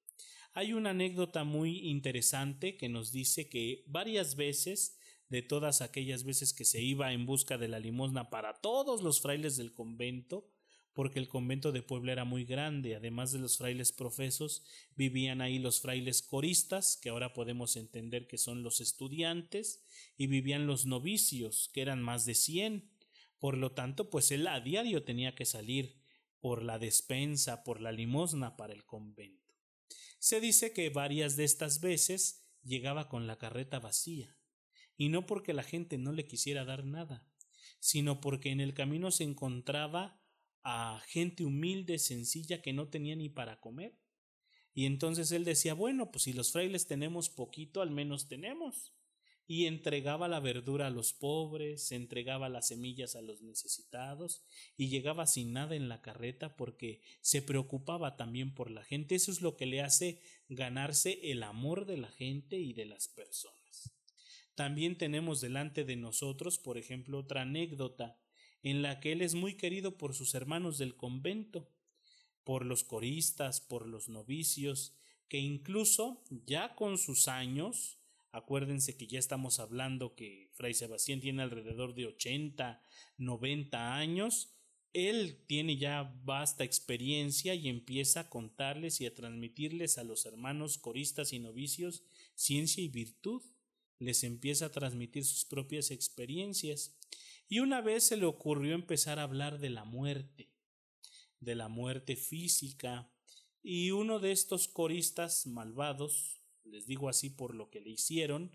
Hay 0.52 0.72
una 0.72 0.90
anécdota 0.90 1.44
muy 1.44 1.88
interesante 1.88 2.76
que 2.76 2.88
nos 2.88 3.12
dice 3.12 3.48
que 3.48 3.84
varias 3.86 4.36
veces, 4.36 4.98
de 5.28 5.42
todas 5.42 5.82
aquellas 5.82 6.24
veces 6.24 6.54
que 6.54 6.64
se 6.64 6.80
iba 6.80 7.12
en 7.12 7.26
busca 7.26 7.58
de 7.58 7.68
la 7.68 7.78
limosna 7.78 8.30
para 8.30 8.60
todos 8.60 9.02
los 9.02 9.20
frailes 9.20 9.56
del 9.56 9.74
convento, 9.74 10.48
porque 10.96 11.18
el 11.18 11.28
convento 11.28 11.72
de 11.72 11.82
Puebla 11.82 12.12
era 12.12 12.24
muy 12.24 12.46
grande, 12.46 12.96
además 12.96 13.30
de 13.30 13.38
los 13.38 13.58
frailes 13.58 13.92
profesos, 13.92 14.64
vivían 14.96 15.42
ahí 15.42 15.58
los 15.58 15.82
frailes 15.82 16.22
coristas, 16.22 16.96
que 16.96 17.10
ahora 17.10 17.34
podemos 17.34 17.76
entender 17.76 18.26
que 18.26 18.38
son 18.38 18.62
los 18.62 18.80
estudiantes, 18.80 19.84
y 20.16 20.26
vivían 20.26 20.66
los 20.66 20.86
novicios, 20.86 21.68
que 21.74 21.82
eran 21.82 22.02
más 22.02 22.24
de 22.24 22.34
cien. 22.34 22.90
Por 23.38 23.58
lo 23.58 23.72
tanto, 23.72 24.08
pues 24.08 24.30
él 24.30 24.46
a 24.46 24.58
diario 24.60 25.04
tenía 25.04 25.34
que 25.34 25.44
salir 25.44 26.00
por 26.40 26.62
la 26.62 26.78
despensa, 26.78 27.62
por 27.62 27.82
la 27.82 27.92
limosna 27.92 28.56
para 28.56 28.72
el 28.72 28.86
convento. 28.86 29.54
Se 30.18 30.40
dice 30.40 30.72
que 30.72 30.88
varias 30.88 31.36
de 31.36 31.44
estas 31.44 31.82
veces 31.82 32.48
llegaba 32.62 33.10
con 33.10 33.26
la 33.26 33.36
carreta 33.36 33.80
vacía, 33.80 34.34
y 34.96 35.10
no 35.10 35.26
porque 35.26 35.52
la 35.52 35.62
gente 35.62 35.98
no 35.98 36.12
le 36.12 36.26
quisiera 36.26 36.64
dar 36.64 36.86
nada, 36.86 37.28
sino 37.80 38.22
porque 38.22 38.48
en 38.48 38.60
el 38.60 38.72
camino 38.72 39.10
se 39.10 39.24
encontraba 39.24 40.22
a 40.68 41.00
gente 41.06 41.44
humilde, 41.44 41.96
sencilla, 42.00 42.60
que 42.60 42.72
no 42.72 42.88
tenía 42.88 43.14
ni 43.14 43.28
para 43.28 43.60
comer. 43.60 43.96
Y 44.74 44.86
entonces 44.86 45.30
él 45.30 45.44
decía, 45.44 45.74
bueno, 45.74 46.10
pues 46.10 46.24
si 46.24 46.32
los 46.32 46.50
frailes 46.50 46.88
tenemos 46.88 47.30
poquito, 47.30 47.82
al 47.82 47.92
menos 47.92 48.26
tenemos. 48.26 48.92
Y 49.46 49.66
entregaba 49.66 50.26
la 50.26 50.40
verdura 50.40 50.88
a 50.88 50.90
los 50.90 51.12
pobres, 51.12 51.92
entregaba 51.92 52.48
las 52.48 52.66
semillas 52.66 53.14
a 53.14 53.22
los 53.22 53.42
necesitados, 53.42 54.44
y 54.76 54.88
llegaba 54.88 55.28
sin 55.28 55.52
nada 55.52 55.76
en 55.76 55.88
la 55.88 56.02
carreta 56.02 56.56
porque 56.56 57.00
se 57.20 57.42
preocupaba 57.42 58.16
también 58.16 58.52
por 58.52 58.72
la 58.72 58.82
gente. 58.82 59.14
Eso 59.14 59.30
es 59.30 59.42
lo 59.42 59.56
que 59.56 59.66
le 59.66 59.82
hace 59.82 60.20
ganarse 60.48 61.30
el 61.30 61.44
amor 61.44 61.86
de 61.86 61.98
la 61.98 62.10
gente 62.10 62.56
y 62.58 62.72
de 62.72 62.86
las 62.86 63.06
personas. 63.06 63.92
También 64.56 64.98
tenemos 64.98 65.40
delante 65.40 65.84
de 65.84 65.94
nosotros, 65.94 66.58
por 66.58 66.76
ejemplo, 66.76 67.20
otra 67.20 67.42
anécdota 67.42 68.18
en 68.62 68.82
la 68.82 69.00
que 69.00 69.12
él 69.12 69.22
es 69.22 69.34
muy 69.34 69.54
querido 69.54 69.96
por 69.96 70.14
sus 70.14 70.34
hermanos 70.34 70.78
del 70.78 70.96
convento 70.96 71.68
por 72.46 72.64
los 72.64 72.84
coristas, 72.84 73.60
por 73.60 73.88
los 73.88 74.08
novicios, 74.08 74.94
que 75.28 75.38
incluso 75.38 76.22
ya 76.30 76.76
con 76.76 76.96
sus 76.96 77.26
años, 77.26 77.98
acuérdense 78.30 78.96
que 78.96 79.08
ya 79.08 79.18
estamos 79.18 79.58
hablando 79.58 80.14
que 80.14 80.48
Fray 80.52 80.72
Sebastián 80.72 81.20
tiene 81.20 81.42
alrededor 81.42 81.96
de 81.96 82.06
80, 82.06 82.80
90 83.18 83.96
años, 83.96 84.54
él 84.92 85.42
tiene 85.48 85.76
ya 85.76 86.14
vasta 86.22 86.62
experiencia 86.62 87.56
y 87.56 87.68
empieza 87.68 88.20
a 88.20 88.30
contarles 88.30 89.00
y 89.00 89.06
a 89.06 89.14
transmitirles 89.14 89.98
a 89.98 90.04
los 90.04 90.24
hermanos 90.24 90.78
coristas 90.78 91.32
y 91.32 91.40
novicios 91.40 92.04
ciencia 92.36 92.80
y 92.80 92.86
virtud, 92.86 93.42
les 93.98 94.22
empieza 94.22 94.66
a 94.66 94.72
transmitir 94.72 95.24
sus 95.24 95.44
propias 95.44 95.90
experiencias. 95.90 96.96
Y 97.48 97.60
una 97.60 97.80
vez 97.80 98.04
se 98.04 98.16
le 98.16 98.26
ocurrió 98.26 98.74
empezar 98.74 99.18
a 99.18 99.24
hablar 99.24 99.58
de 99.58 99.70
la 99.70 99.84
muerte 99.84 100.50
de 101.40 101.54
la 101.54 101.68
muerte 101.68 102.16
física, 102.16 103.10
y 103.62 103.90
uno 103.90 104.20
de 104.20 104.32
estos 104.32 104.68
coristas 104.68 105.46
malvados, 105.46 106.40
les 106.64 106.86
digo 106.86 107.08
así 107.08 107.30
por 107.30 107.54
lo 107.54 107.70
que 107.70 107.80
le 107.80 107.90
hicieron, 107.90 108.52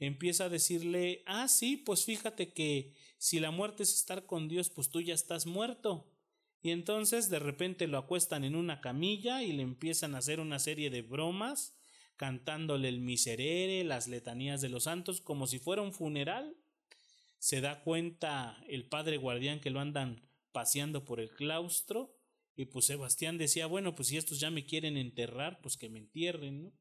empieza 0.00 0.44
a 0.44 0.48
decirle, 0.48 1.22
ah, 1.26 1.48
sí, 1.48 1.76
pues 1.76 2.04
fíjate 2.04 2.52
que 2.52 2.94
si 3.18 3.40
la 3.40 3.50
muerte 3.50 3.82
es 3.82 3.94
estar 3.94 4.26
con 4.26 4.48
Dios, 4.48 4.70
pues 4.70 4.90
tú 4.90 5.00
ya 5.00 5.14
estás 5.14 5.46
muerto. 5.46 6.12
Y 6.60 6.70
entonces 6.70 7.30
de 7.30 7.38
repente 7.38 7.86
lo 7.86 7.98
acuestan 7.98 8.44
en 8.44 8.56
una 8.56 8.80
camilla 8.80 9.42
y 9.42 9.52
le 9.52 9.62
empiezan 9.62 10.14
a 10.14 10.18
hacer 10.18 10.40
una 10.40 10.58
serie 10.58 10.90
de 10.90 11.02
bromas, 11.02 11.76
cantándole 12.16 12.88
el 12.88 13.00
miserere, 13.00 13.84
las 13.84 14.08
letanías 14.08 14.60
de 14.60 14.68
los 14.68 14.84
santos, 14.84 15.20
como 15.20 15.46
si 15.46 15.60
fuera 15.60 15.82
un 15.82 15.92
funeral. 15.92 16.56
Se 17.38 17.60
da 17.60 17.82
cuenta 17.82 18.62
el 18.68 18.88
padre 18.88 19.16
guardián 19.16 19.60
que 19.60 19.70
lo 19.70 19.80
andan 19.80 20.28
paseando 20.52 21.04
por 21.04 21.20
el 21.20 21.30
claustro 21.30 22.14
y 22.56 22.66
pues 22.66 22.86
Sebastián 22.86 23.38
decía, 23.38 23.66
bueno, 23.66 23.94
pues 23.94 24.08
si 24.08 24.16
estos 24.16 24.40
ya 24.40 24.50
me 24.50 24.66
quieren 24.66 24.96
enterrar, 24.96 25.60
pues 25.60 25.76
que 25.76 25.88
me 25.88 26.00
entierren, 26.00 26.64
¿no? 26.64 26.72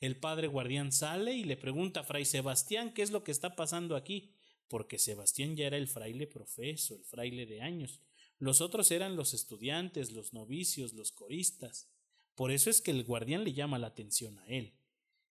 El 0.00 0.18
padre 0.18 0.46
guardián 0.46 0.92
sale 0.92 1.34
y 1.34 1.44
le 1.44 1.56
pregunta 1.56 2.00
a 2.00 2.04
Fray 2.04 2.24
Sebastián 2.24 2.94
qué 2.94 3.02
es 3.02 3.10
lo 3.10 3.24
que 3.24 3.32
está 3.32 3.54
pasando 3.54 3.96
aquí, 3.96 4.32
porque 4.68 4.98
Sebastián 4.98 5.56
ya 5.56 5.66
era 5.66 5.76
el 5.76 5.88
fraile 5.88 6.26
profeso, 6.26 6.96
el 6.96 7.04
fraile 7.04 7.46
de 7.46 7.60
años. 7.60 8.00
Los 8.38 8.60
otros 8.60 8.90
eran 8.90 9.16
los 9.16 9.34
estudiantes, 9.34 10.12
los 10.12 10.32
novicios, 10.32 10.94
los 10.94 11.12
coristas. 11.12 11.90
Por 12.34 12.52
eso 12.52 12.70
es 12.70 12.80
que 12.80 12.92
el 12.92 13.04
guardián 13.04 13.44
le 13.44 13.52
llama 13.52 13.78
la 13.78 13.88
atención 13.88 14.38
a 14.38 14.46
él. 14.46 14.78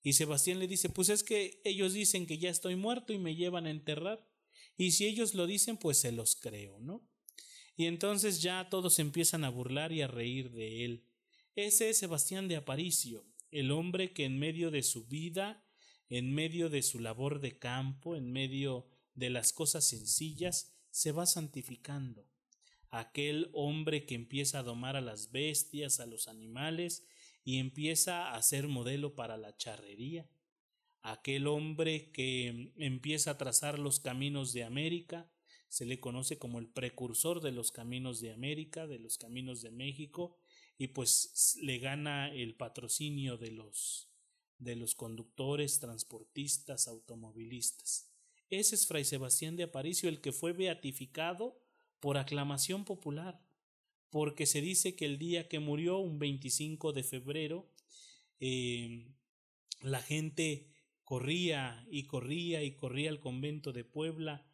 Y 0.02 0.14
Sebastián 0.14 0.60
le 0.60 0.68
dice, 0.68 0.90
pues 0.90 1.10
es 1.10 1.24
que 1.24 1.62
ellos 1.64 1.94
dicen 1.94 2.26
que 2.26 2.38
ya 2.38 2.50
estoy 2.50 2.76
muerto 2.76 3.14
y 3.14 3.18
me 3.18 3.36
llevan 3.36 3.66
a 3.66 3.72
enterrar. 3.72 4.28
Y 4.78 4.92
si 4.92 5.06
ellos 5.06 5.34
lo 5.34 5.48
dicen, 5.48 5.78
pues 5.78 5.98
se 5.98 6.12
los 6.12 6.36
creo, 6.36 6.80
¿no? 6.80 7.08
y 7.78 7.86
entonces 7.86 8.42
ya 8.42 8.70
todos 8.70 9.00
empiezan 9.00 9.44
a 9.44 9.50
burlar 9.50 9.92
y 9.92 10.02
a 10.02 10.08
reír 10.08 10.52
de 10.52 10.86
él. 10.86 11.06
Ese 11.56 11.90
es 11.90 11.98
Sebastián 11.98 12.48
de 12.48 12.56
Aparicio, 12.56 13.26
el 13.52 13.72
hombre 13.72 14.14
que 14.14 14.26
en 14.26 14.40
medio 14.40 14.72
de 14.72 14.84
su 14.84 15.06
vida, 15.08 15.66
en 16.10 16.34
medio 16.34 16.70
de 16.70 16.82
su 16.82 17.00
labor 17.00 17.42
de 17.42 17.58
campo, 17.58 18.16
en 18.16 18.32
medio 18.32 18.88
de 19.14 19.30
las 19.30 19.52
cosas 19.52 19.86
sencillas, 19.86 20.74
se 20.90 21.12
va 21.12 21.26
santificando. 21.26 22.30
Aquel 22.90 23.50
hombre 23.54 24.06
que 24.06 24.16
empieza 24.16 24.60
a 24.60 24.64
domar 24.64 24.96
a 24.96 25.02
las 25.02 25.32
bestias, 25.32 26.00
a 26.00 26.06
los 26.06 26.28
animales, 26.28 27.06
y 27.44 27.58
empieza 27.58 28.34
a 28.34 28.42
ser 28.42 28.68
modelo 28.68 29.16
para 29.16 29.38
la 29.38 29.56
charrería. 29.58 30.30
Aquel 31.08 31.46
hombre 31.46 32.10
que 32.10 32.74
empieza 32.78 33.30
a 33.30 33.38
trazar 33.38 33.78
los 33.78 34.00
caminos 34.00 34.54
de 34.54 34.64
América, 34.64 35.30
se 35.70 35.86
le 35.86 36.00
conoce 36.00 36.40
como 36.40 36.58
el 36.58 36.68
precursor 36.68 37.42
de 37.42 37.52
los 37.52 37.72
caminos 37.72 38.22
de 38.22 38.32
América, 38.32 38.88
de 38.88 38.98
los 38.98 39.20
caminos 39.20 39.62
de 39.62 39.70
México, 39.70 40.36
y 40.80 40.88
pues 40.88 41.60
le 41.62 41.78
gana 41.78 42.34
el 42.34 42.56
patrocinio 42.56 43.38
de 43.38 43.52
los 43.52 44.10
de 44.58 44.76
los 44.76 44.96
conductores, 44.96 45.80
transportistas, 45.80 46.88
automovilistas. 46.88 48.10
Ese 48.50 48.74
es 48.74 48.88
Fray 48.88 49.06
Sebastián 49.06 49.56
de 49.58 49.64
Aparicio, 49.64 50.10
el 50.10 50.22
que 50.22 50.32
fue 50.32 50.54
beatificado 50.54 51.62
por 52.00 52.18
aclamación 52.18 52.84
popular, 52.84 53.40
porque 54.10 54.48
se 54.48 54.62
dice 54.62 54.96
que 54.96 55.06
el 55.06 55.20
día 55.20 55.48
que 55.48 55.60
murió, 55.60 56.00
un 56.00 56.18
25 56.18 56.94
de 56.94 57.04
febrero, 57.04 57.70
eh, 58.40 59.14
la 59.82 60.02
gente 60.02 60.75
corría 61.06 61.88
y 61.90 62.04
corría 62.04 62.64
y 62.64 62.76
corría 62.76 63.10
al 63.10 63.22
convento 63.22 63.72
de 63.72 63.86
Puebla 63.86 64.46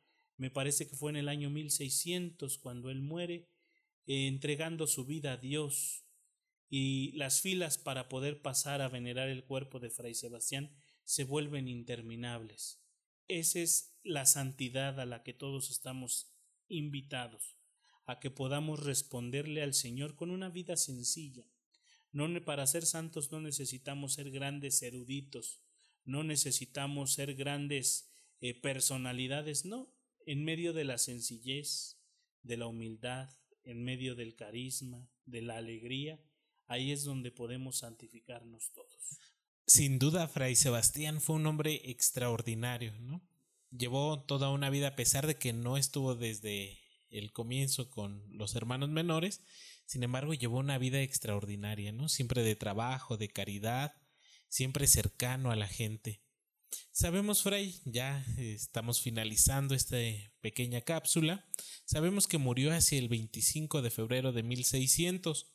me 0.41 0.49
parece 0.49 0.87
que 0.87 0.95
fue 0.95 1.11
en 1.11 1.17
el 1.17 1.29
año 1.29 1.51
1600 1.51 2.57
cuando 2.57 2.89
él 2.89 3.03
muere, 3.03 3.47
eh, 4.07 4.25
entregando 4.25 4.87
su 4.87 5.05
vida 5.05 5.33
a 5.33 5.37
Dios, 5.37 6.07
y 6.67 7.11
las 7.11 7.41
filas 7.41 7.77
para 7.77 8.09
poder 8.09 8.41
pasar 8.41 8.81
a 8.81 8.89
venerar 8.89 9.29
el 9.29 9.43
cuerpo 9.43 9.79
de 9.79 9.91
Fray 9.91 10.15
Sebastián 10.15 10.75
se 11.03 11.25
vuelven 11.25 11.67
interminables. 11.67 12.81
Esa 13.27 13.59
es 13.59 13.99
la 14.01 14.25
santidad 14.25 14.99
a 14.99 15.05
la 15.05 15.21
que 15.21 15.33
todos 15.35 15.69
estamos 15.69 16.33
invitados, 16.67 17.59
a 18.07 18.19
que 18.19 18.31
podamos 18.31 18.83
responderle 18.83 19.61
al 19.61 19.75
Señor 19.75 20.15
con 20.15 20.31
una 20.31 20.49
vida 20.49 20.75
sencilla. 20.75 21.45
No 22.11 22.27
para 22.43 22.65
ser 22.65 22.87
santos 22.87 23.31
no 23.31 23.41
necesitamos 23.41 24.13
ser 24.13 24.31
grandes 24.31 24.81
eruditos, 24.81 25.61
no 26.05 26.23
necesitamos 26.23 27.13
ser 27.13 27.35
grandes 27.35 28.11
eh, 28.41 28.53
personalidades, 28.53 29.65
no, 29.65 29.93
en 30.25 30.43
medio 30.43 30.73
de 30.73 30.83
la 30.83 30.97
sencillez, 30.97 31.97
de 32.43 32.57
la 32.57 32.67
humildad, 32.67 33.29
en 33.63 33.83
medio 33.83 34.15
del 34.15 34.35
carisma, 34.35 35.09
de 35.25 35.41
la 35.41 35.57
alegría, 35.57 36.19
ahí 36.67 36.91
es 36.91 37.03
donde 37.03 37.31
podemos 37.31 37.79
santificarnos 37.79 38.71
todos. 38.73 39.19
Sin 39.67 39.99
duda, 39.99 40.27
Fray 40.27 40.55
Sebastián 40.55 41.21
fue 41.21 41.35
un 41.35 41.45
hombre 41.45 41.81
extraordinario, 41.89 42.93
¿no? 42.99 43.21
Llevó 43.69 44.23
toda 44.23 44.49
una 44.49 44.69
vida 44.69 44.89
a 44.89 44.95
pesar 44.95 45.27
de 45.27 45.35
que 45.35 45.53
no 45.53 45.77
estuvo 45.77 46.15
desde 46.15 46.79
el 47.09 47.31
comienzo 47.31 47.89
con 47.89 48.25
los 48.37 48.55
hermanos 48.55 48.89
menores, 48.89 49.41
sin 49.85 50.03
embargo 50.03 50.33
llevó 50.33 50.57
una 50.59 50.77
vida 50.77 51.01
extraordinaria, 51.01 51.91
¿no? 51.91 52.09
Siempre 52.09 52.43
de 52.43 52.55
trabajo, 52.55 53.17
de 53.17 53.29
caridad, 53.29 53.93
siempre 54.51 54.85
cercano 54.85 55.49
a 55.49 55.55
la 55.55 55.67
gente. 55.67 56.21
Sabemos, 56.91 57.41
Fray, 57.41 57.73
ya 57.85 58.25
estamos 58.37 59.01
finalizando 59.01 59.73
esta 59.73 59.97
pequeña 60.41 60.81
cápsula. 60.81 61.49
Sabemos 61.85 62.27
que 62.27 62.37
murió 62.37 62.73
hacia 62.73 62.99
el 62.99 63.07
25 63.07 63.81
de 63.81 63.89
febrero 63.89 64.33
de 64.33 64.43
1600 64.43 65.47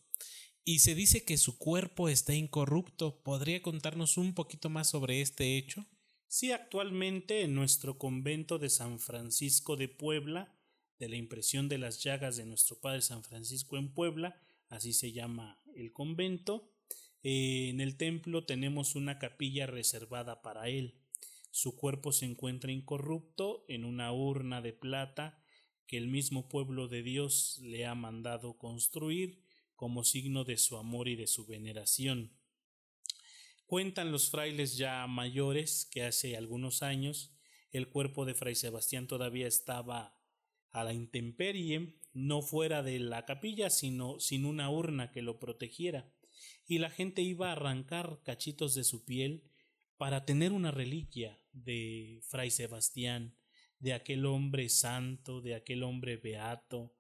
y 0.64 0.80
se 0.80 0.94
dice 0.94 1.24
que 1.24 1.37
su 1.37 1.59
cuerpo 1.59 2.09
está 2.09 2.35
incorrupto. 2.35 3.22
¿Podría 3.22 3.62
contarnos 3.62 4.16
un 4.16 4.35
poquito 4.35 4.70
más 4.70 4.88
sobre 4.90 5.20
este 5.20 5.56
hecho? 5.59 5.87
Sí, 6.26 6.52
actualmente 6.52 7.42
en 7.42 7.54
nuestro 7.54 7.98
convento 7.98 8.59
de 8.59 8.70
San 8.70 8.98
Francisco 8.98 9.76
de 9.76 9.88
Puebla, 9.88 10.59
de 10.98 11.09
la 11.09 11.16
impresión 11.16 11.68
de 11.68 11.78
las 11.78 12.02
llagas 12.02 12.37
de 12.37 12.46
nuestro 12.46 12.80
Padre 12.80 13.02
San 13.02 13.22
Francisco 13.22 13.76
en 13.76 13.92
Puebla, 13.92 14.40
así 14.68 14.92
se 14.92 15.12
llama 15.12 15.61
el 15.74 15.92
convento, 15.92 16.72
eh, 17.22 17.68
en 17.70 17.81
el 17.81 17.96
templo 17.96 18.44
tenemos 18.44 18.94
una 18.94 19.18
capilla 19.18 19.66
reservada 19.66 20.42
para 20.42 20.68
él. 20.68 21.00
Su 21.50 21.76
cuerpo 21.76 22.12
se 22.12 22.26
encuentra 22.26 22.72
incorrupto 22.72 23.64
en 23.68 23.85
una 23.85 24.12
urna 24.12 24.61
de 24.61 24.72
plata 24.72 25.42
que 25.87 25.96
el 25.96 26.09
mismo 26.09 26.48
pueblo 26.48 26.88
de 26.88 27.02
Dios 27.02 27.59
le 27.62 27.87
ha 27.87 27.94
mandado 27.94 28.59
construir 28.59 29.42
como 29.74 30.05
signo 30.05 30.44
de 30.44 30.57
su 30.57 30.76
amor 30.76 31.09
y 31.09 31.16
de 31.16 31.26
su 31.26 31.46
veneración. 31.46 32.33
Cuentan 33.66 34.12
los 34.12 34.31
frailes 34.31 34.76
ya 34.76 35.07
mayores 35.07 35.88
que 35.90 36.05
hace 36.05 36.37
algunos 36.37 36.83
años 36.83 37.37
el 37.72 37.88
cuerpo 37.88 38.24
de 38.24 38.35
Fray 38.35 38.55
Sebastián 38.55 39.07
todavía 39.07 39.46
estaba 39.46 40.16
a 40.70 40.85
la 40.85 40.92
intemperie, 40.92 41.98
no 42.12 42.42
fuera 42.42 42.83
de 42.83 42.98
la 42.98 43.26
capilla, 43.26 43.70
sino 43.70 44.20
sin 44.20 44.46
una 44.46 44.70
urna 44.70 45.11
que 45.11 45.22
lo 45.22 45.38
protegiera, 45.38 46.11
y 46.66 46.79
la 46.79 46.90
gente 46.90 47.22
iba 47.22 47.48
a 47.48 47.52
arrancar 47.52 48.20
cachitos 48.24 48.74
de 48.74 48.85
su 48.85 49.05
piel 49.05 49.44
para 49.96 50.24
tener 50.24 50.52
una 50.52 50.70
reliquia 50.70 51.40
de 51.52 52.20
Fray 52.29 52.50
Sebastián, 52.50 53.37
de 53.79 53.92
aquel 53.92 54.26
hombre 54.26 54.68
santo, 54.68 55.40
de 55.40 55.55
aquel 55.55 55.83
hombre 55.83 56.16
beato, 56.16 56.94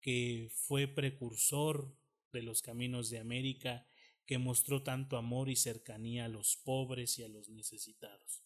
que 0.00 0.50
fue 0.52 0.88
precursor 0.88 1.96
de 2.32 2.42
los 2.42 2.62
caminos 2.62 3.10
de 3.10 3.18
América, 3.18 3.86
que 4.26 4.38
mostró 4.38 4.82
tanto 4.82 5.16
amor 5.16 5.50
y 5.50 5.56
cercanía 5.56 6.24
a 6.24 6.28
los 6.28 6.56
pobres 6.56 7.18
y 7.18 7.22
a 7.22 7.28
los 7.28 7.48
necesitados. 7.48 8.42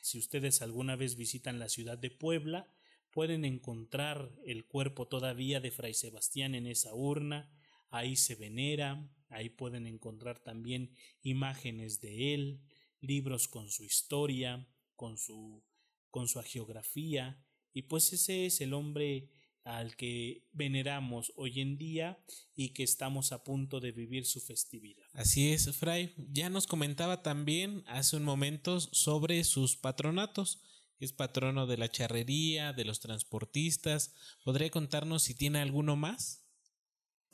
Si 0.00 0.18
ustedes 0.18 0.62
alguna 0.62 0.96
vez 0.96 1.16
visitan 1.16 1.58
la 1.58 1.68
ciudad 1.68 1.98
de 1.98 2.10
Puebla, 2.10 2.72
pueden 3.10 3.44
encontrar 3.44 4.30
el 4.44 4.66
cuerpo 4.66 5.06
todavía 5.06 5.60
de 5.60 5.70
Fray 5.70 5.94
Sebastián 5.94 6.54
en 6.54 6.66
esa 6.66 6.94
urna, 6.94 7.50
ahí 7.94 8.16
se 8.16 8.34
venera, 8.34 9.08
ahí 9.28 9.50
pueden 9.50 9.86
encontrar 9.86 10.40
también 10.40 10.94
imágenes 11.22 12.00
de 12.00 12.34
él, 12.34 12.60
libros 13.00 13.46
con 13.46 13.70
su 13.70 13.84
historia, 13.84 14.68
con 14.96 15.16
su, 15.16 15.62
con 16.10 16.26
su 16.26 16.42
geografía, 16.42 17.40
y 17.72 17.82
pues 17.82 18.12
ese 18.12 18.46
es 18.46 18.60
el 18.60 18.74
hombre 18.74 19.30
al 19.62 19.96
que 19.96 20.46
veneramos 20.52 21.32
hoy 21.36 21.60
en 21.60 21.78
día 21.78 22.18
y 22.54 22.70
que 22.70 22.82
estamos 22.82 23.32
a 23.32 23.44
punto 23.44 23.80
de 23.80 23.92
vivir 23.92 24.26
su 24.26 24.40
festividad. 24.40 25.06
Así 25.12 25.52
es, 25.52 25.74
Fray. 25.76 26.12
Ya 26.30 26.50
nos 26.50 26.66
comentaba 26.66 27.22
también 27.22 27.82
hace 27.86 28.16
un 28.16 28.24
momento 28.24 28.80
sobre 28.80 29.42
sus 29.44 29.76
patronatos, 29.76 30.60
es 30.98 31.12
patrono 31.12 31.66
de 31.66 31.78
la 31.78 31.90
charrería, 31.90 32.72
de 32.72 32.84
los 32.84 33.00
transportistas. 33.00 34.14
¿Podría 34.44 34.70
contarnos 34.70 35.22
si 35.22 35.34
tiene 35.34 35.60
alguno 35.60 35.96
más? 35.96 36.43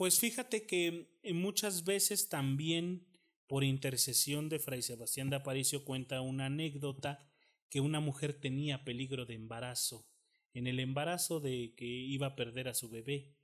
Pues 0.01 0.19
fíjate 0.19 0.65
que 0.65 1.11
muchas 1.35 1.85
veces 1.85 2.31
también 2.31 3.07
por 3.47 3.65
intercesión 3.65 4.49
de 4.49 4.59
Fray 4.59 4.81
Sebastián 4.81 5.29
de 5.29 5.37
Aparicio 5.37 5.85
cuenta 5.85 6.23
una 6.23 6.47
anécdota 6.47 7.31
que 7.69 7.83
una 7.83 8.01
mujer 8.01 8.33
tenía 8.33 8.83
peligro 8.83 9.27
de 9.27 9.35
embarazo 9.35 10.09
en 10.55 10.67
el 10.67 10.81
embarazo 10.81 11.39
de 11.39 11.75
que 11.77 11.85
iba 11.85 12.29
a 12.29 12.35
perder 12.35 12.69
a 12.69 12.75
su 12.75 12.89
bebé. 12.89 13.35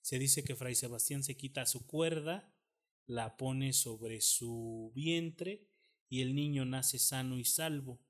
Se 0.00 0.18
dice 0.18 0.42
que 0.42 0.56
Fray 0.56 0.74
Sebastián 0.74 1.22
se 1.22 1.36
quita 1.36 1.66
su 1.66 1.86
cuerda, 1.86 2.56
la 3.04 3.36
pone 3.36 3.74
sobre 3.74 4.22
su 4.22 4.90
vientre 4.94 5.68
y 6.08 6.22
el 6.22 6.34
niño 6.34 6.64
nace 6.64 6.98
sano 6.98 7.36
y 7.36 7.44
salvo. 7.44 8.00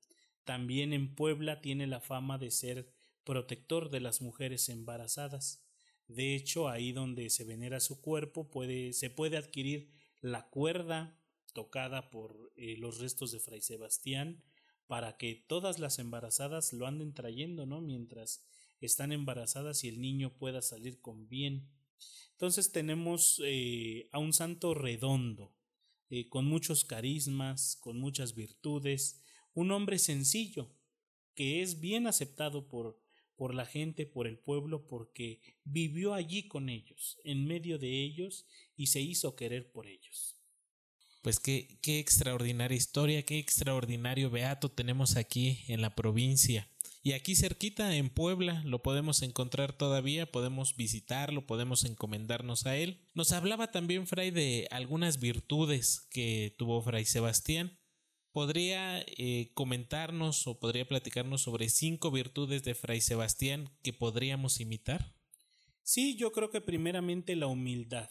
También 0.45 0.93
en 0.93 1.15
Puebla 1.15 1.59
tiene 1.59 1.85
la 1.85 1.99
fama 1.99 2.37
de 2.37 2.51
ser 2.51 2.93
protector 3.25 3.89
de 3.89 3.99
las 3.99 4.21
mujeres 4.21 4.69
embarazadas. 4.69 5.68
De 6.09 6.35
hecho, 6.35 6.67
ahí 6.67 6.91
donde 6.91 7.29
se 7.29 7.43
venera 7.43 7.79
su 7.79 8.01
cuerpo 8.01 8.49
puede, 8.49 8.93
se 8.93 9.11
puede 9.11 9.37
adquirir 9.37 9.91
la 10.21 10.49
cuerda 10.49 11.15
tocada 11.53 12.09
por 12.09 12.51
eh, 12.55 12.77
los 12.77 12.97
restos 12.97 13.31
de 13.31 13.39
Fray 13.39 13.61
Sebastián 13.61 14.43
para 14.87 15.17
que 15.17 15.35
todas 15.35 15.77
las 15.77 15.99
embarazadas 15.99 16.73
lo 16.73 16.87
anden 16.87 17.13
trayendo, 17.13 17.67
¿no? 17.67 17.79
Mientras 17.79 18.43
están 18.81 19.11
embarazadas 19.11 19.83
y 19.83 19.89
el 19.89 20.01
niño 20.01 20.35
pueda 20.35 20.63
salir 20.63 20.99
con 20.99 21.29
bien. 21.29 21.69
Entonces 22.31 22.71
tenemos 22.71 23.39
eh, 23.45 24.09
a 24.11 24.17
un 24.17 24.33
santo 24.33 24.73
redondo, 24.73 25.53
eh, 26.09 26.27
con 26.27 26.45
muchos 26.45 26.85
carismas, 26.85 27.75
con 27.75 27.99
muchas 27.99 28.33
virtudes, 28.33 29.21
un 29.53 29.69
hombre 29.69 29.99
sencillo, 29.99 30.71
que 31.35 31.61
es 31.61 31.79
bien 31.79 32.07
aceptado 32.07 32.67
por, 32.67 32.99
por 33.39 33.55
la 33.55 33.65
gente, 33.65 34.05
por 34.05 34.27
el 34.27 34.37
pueblo, 34.37 34.85
porque 34.85 35.39
vivió 35.63 36.13
allí 36.13 36.49
con 36.49 36.67
ellos, 36.67 37.17
en 37.23 37.47
medio 37.47 37.79
de 37.79 38.03
ellos, 38.03 38.45
y 38.75 38.87
se 38.87 38.99
hizo 38.99 39.37
querer 39.37 39.71
por 39.71 39.87
ellos. 39.87 40.35
Pues 41.21 41.39
qué, 41.39 41.79
extraordinaria 41.85 42.75
historia, 42.75 43.23
qué 43.23 43.39
extraordinario 43.39 44.29
beato 44.29 44.69
tenemos 44.69 45.15
aquí 45.15 45.63
en 45.69 45.79
la 45.79 45.95
provincia. 45.95 46.69
Y 47.01 47.13
aquí 47.13 47.33
cerquita, 47.33 47.95
en 47.95 48.09
Puebla, 48.09 48.61
lo 48.65 48.81
podemos 48.83 49.21
encontrar 49.21 49.71
todavía, 49.71 50.29
podemos 50.29 50.75
visitarlo, 50.75 51.47
podemos 51.47 51.85
encomendarnos 51.85 52.65
a 52.65 52.75
él. 52.75 52.99
Nos 53.13 53.31
hablaba 53.31 53.71
también 53.71 54.05
Fray 54.05 54.31
de 54.31 54.67
algunas 54.69 55.21
virtudes 55.21 56.09
que 56.11 56.53
tuvo 56.57 56.81
Fray 56.81 57.05
Sebastián. 57.05 57.78
¿Podría 58.39 59.01
eh, 59.01 59.51
comentarnos 59.53 60.47
o 60.47 60.61
podría 60.61 60.87
platicarnos 60.87 61.41
sobre 61.41 61.67
cinco 61.67 62.09
virtudes 62.09 62.63
de 62.63 62.73
Fray 62.73 63.01
Sebastián 63.01 63.69
que 63.83 63.91
podríamos 63.91 64.61
imitar? 64.61 65.13
Sí, 65.83 66.15
yo 66.15 66.31
creo 66.31 66.49
que 66.49 66.61
primeramente 66.61 67.35
la 67.35 67.47
humildad. 67.47 68.09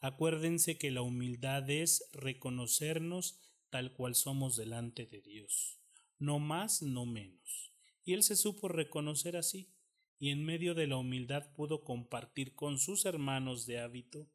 Acuérdense 0.00 0.78
que 0.78 0.90
la 0.90 1.02
humildad 1.02 1.70
es 1.70 2.10
reconocernos 2.12 3.40
tal 3.70 3.92
cual 3.92 4.16
somos 4.16 4.56
delante 4.56 5.06
de 5.06 5.20
Dios, 5.20 5.78
no 6.18 6.40
más, 6.40 6.82
no 6.82 7.06
menos. 7.06 7.72
Y 8.02 8.14
él 8.14 8.24
se 8.24 8.34
supo 8.34 8.66
reconocer 8.66 9.36
así, 9.36 9.72
y 10.18 10.30
en 10.30 10.44
medio 10.44 10.74
de 10.74 10.88
la 10.88 10.96
humildad 10.96 11.52
pudo 11.54 11.84
compartir 11.84 12.56
con 12.56 12.80
sus 12.80 13.04
hermanos 13.04 13.64
de 13.64 13.78
hábito, 13.78 14.28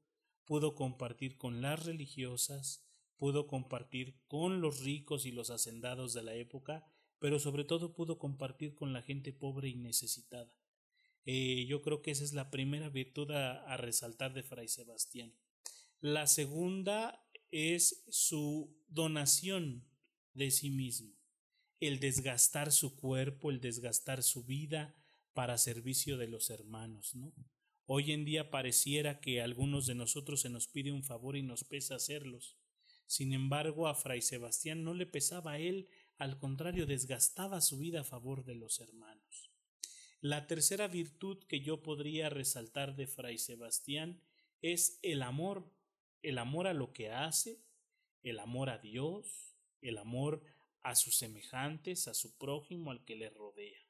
pudo 0.45 0.73
compartir 0.73 1.37
con 1.37 1.61
las 1.61 1.85
religiosas, 1.85 2.87
pudo 3.21 3.45
compartir 3.45 4.15
con 4.27 4.61
los 4.61 4.79
ricos 4.79 5.27
y 5.27 5.31
los 5.31 5.51
hacendados 5.51 6.15
de 6.15 6.23
la 6.23 6.33
época, 6.33 6.91
pero 7.19 7.37
sobre 7.37 7.63
todo 7.63 7.93
pudo 7.93 8.17
compartir 8.17 8.73
con 8.73 8.93
la 8.93 9.03
gente 9.03 9.31
pobre 9.31 9.69
y 9.69 9.75
necesitada. 9.75 10.51
Eh, 11.25 11.67
yo 11.67 11.83
creo 11.83 12.01
que 12.01 12.09
esa 12.09 12.23
es 12.23 12.33
la 12.33 12.49
primera 12.49 12.89
virtud 12.89 13.29
a 13.29 13.77
resaltar 13.77 14.33
de 14.33 14.41
Fray 14.41 14.67
Sebastián. 14.67 15.35
La 15.99 16.25
segunda 16.25 17.23
es 17.51 18.05
su 18.09 18.75
donación 18.87 19.87
de 20.33 20.49
sí 20.49 20.71
mismo, 20.71 21.15
el 21.79 21.99
desgastar 21.99 22.71
su 22.71 22.95
cuerpo, 22.95 23.51
el 23.51 23.61
desgastar 23.61 24.23
su 24.23 24.45
vida 24.45 24.95
para 25.33 25.59
servicio 25.59 26.17
de 26.17 26.27
los 26.27 26.49
hermanos, 26.49 27.13
¿no? 27.13 27.35
Hoy 27.85 28.13
en 28.13 28.25
día 28.25 28.49
pareciera 28.49 29.19
que 29.19 29.41
a 29.41 29.43
algunos 29.43 29.85
de 29.85 29.93
nosotros 29.93 30.41
se 30.41 30.49
nos 30.49 30.67
pide 30.67 30.91
un 30.91 31.03
favor 31.03 31.37
y 31.37 31.43
nos 31.43 31.63
pesa 31.63 31.93
hacerlos. 31.93 32.57
Sin 33.11 33.33
embargo, 33.33 33.89
a 33.89 33.93
Fray 33.93 34.21
Sebastián 34.21 34.85
no 34.85 34.93
le 34.93 35.05
pesaba 35.05 35.51
a 35.51 35.59
él, 35.59 35.89
al 36.15 36.39
contrario, 36.39 36.85
desgastaba 36.85 37.59
su 37.59 37.77
vida 37.77 37.99
a 37.99 38.05
favor 38.05 38.45
de 38.45 38.55
los 38.55 38.79
hermanos. 38.79 39.51
La 40.21 40.47
tercera 40.47 40.87
virtud 40.87 41.43
que 41.49 41.59
yo 41.59 41.83
podría 41.83 42.29
resaltar 42.29 42.95
de 42.95 43.07
Fray 43.07 43.37
Sebastián 43.37 44.21
es 44.61 44.97
el 45.01 45.23
amor 45.23 45.69
el 46.21 46.37
amor 46.37 46.67
a 46.67 46.73
lo 46.73 46.93
que 46.93 47.09
hace, 47.09 47.59
el 48.23 48.39
amor 48.39 48.69
a 48.69 48.77
Dios, 48.77 49.57
el 49.81 49.97
amor 49.97 50.41
a 50.81 50.95
sus 50.95 51.17
semejantes, 51.17 52.07
a 52.07 52.13
su 52.13 52.37
prójimo, 52.37 52.91
al 52.91 53.03
que 53.03 53.17
le 53.17 53.29
rodea. 53.29 53.89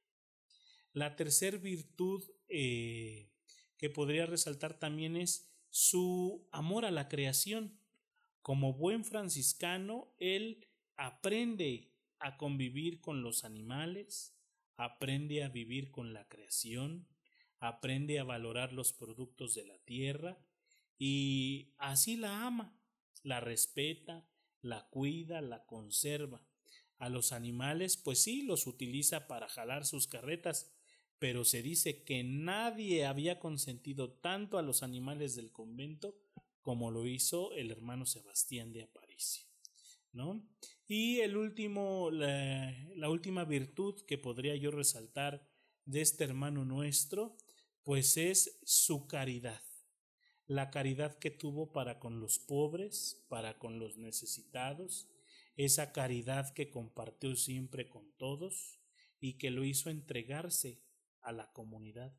La 0.94 1.16
tercera 1.16 1.58
virtud 1.58 2.24
eh, 2.48 3.30
que 3.78 3.92
podría 3.92 4.26
resaltar 4.26 4.80
también 4.80 5.16
es 5.16 5.54
su 5.70 6.48
amor 6.52 6.86
a 6.86 6.92
la 6.92 7.08
creación. 7.08 7.81
Como 8.42 8.74
buen 8.74 9.06
franciscano, 9.06 10.14
él 10.18 10.68
aprende 10.98 11.92
a 12.20 12.38
convivir 12.38 13.00
con 13.00 13.22
los 13.22 13.44
animales, 13.44 14.36
aprende 14.78 15.44
a 15.44 15.50
vivir 15.50 15.92
con 15.92 16.14
la 16.14 16.28
creación, 16.28 17.08
aprende 17.60 18.20
a 18.20 18.24
valorar 18.24 18.74
los 18.74 18.94
productos 18.94 19.54
de 19.54 19.66
la 19.66 19.78
tierra 19.80 20.40
y 20.98 21.74
así 21.78 22.18
la 22.18 22.48
ama, 22.48 22.80
la 23.24 23.40
respeta, 23.40 24.28
la 24.62 24.88
cuida, 24.90 25.42
la 25.42 25.66
conserva. 25.66 26.44
A 26.98 27.10
los 27.10 27.32
animales, 27.32 27.98
pues 27.98 28.22
sí, 28.22 28.44
los 28.44 28.68
utiliza 28.68 29.28
para 29.28 29.50
jalar 29.50 29.86
sus 29.86 30.08
carretas, 30.08 30.72
pero 31.20 31.46
se 31.46 31.62
dice 31.62 32.04
que 32.04 32.24
nadie 32.24 33.06
había 33.06 33.40
consentido 33.40 34.12
tanto 34.14 34.58
a 34.58 34.64
los 34.64 34.82
animales 34.82 35.36
del 35.36 35.52
convento 35.52 36.16
como 36.62 36.92
lo 36.92 37.08
hizo 37.08 37.54
el 37.54 37.72
hermano 37.72 38.06
Sebastián 38.06 38.72
de 38.72 38.84
Aparicio. 38.84 39.46
¿no? 40.14 40.48
Y 40.88 41.20
el 41.20 41.38
último, 41.38 42.12
la, 42.12 43.10
última 43.10 43.46
virtud 43.46 44.02
que 44.06 44.18
podría 44.18 44.56
yo 44.56 44.72
resaltar 44.72 45.48
de 45.86 46.02
este 46.02 46.24
hermano 46.24 46.66
nuestro, 46.66 47.38
pues 47.84 48.18
es 48.18 48.60
su 48.64 49.08
caridad 49.08 49.62
la 50.52 50.70
caridad 50.70 51.18
que 51.18 51.32
tuvo 51.32 51.72
para 51.72 51.98
con 51.98 52.20
los 52.20 52.38
pobres, 52.38 53.24
para 53.30 53.58
con 53.58 53.80
los 53.80 53.96
necesitados, 53.96 55.08
esa 55.56 55.94
caridad 55.94 56.54
que 56.54 56.70
compartió 56.70 57.38
siempre 57.38 57.88
con 57.88 58.12
todos 58.18 58.82
y 59.22 59.38
que 59.38 59.50
lo 59.50 59.64
hizo 59.64 59.90
entregarse 59.90 60.84
a 61.22 61.32
la 61.32 61.54
comunidad, 61.54 62.14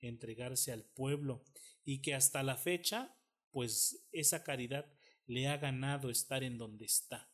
entregarse 0.00 0.72
al 0.72 0.82
pueblo 0.86 1.44
y 1.84 2.02
que 2.02 2.16
hasta 2.16 2.42
la 2.42 2.56
fecha, 2.56 3.16
pues 3.50 4.06
esa 4.12 4.44
caridad 4.44 4.86
le 5.26 5.48
ha 5.48 5.56
ganado 5.56 6.10
estar 6.10 6.42
en 6.42 6.58
donde 6.58 6.84
está, 6.84 7.30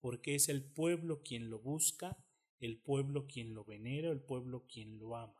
porque 0.00 0.34
es 0.34 0.48
el 0.48 0.64
pueblo 0.64 1.22
quien 1.22 1.50
lo 1.50 1.58
busca, 1.58 2.16
el 2.60 2.78
pueblo 2.78 3.26
quien 3.26 3.54
lo 3.54 3.64
venera, 3.64 4.10
el 4.10 4.20
pueblo 4.20 4.66
quien 4.66 4.98
lo 4.98 5.16
ama. 5.16 5.36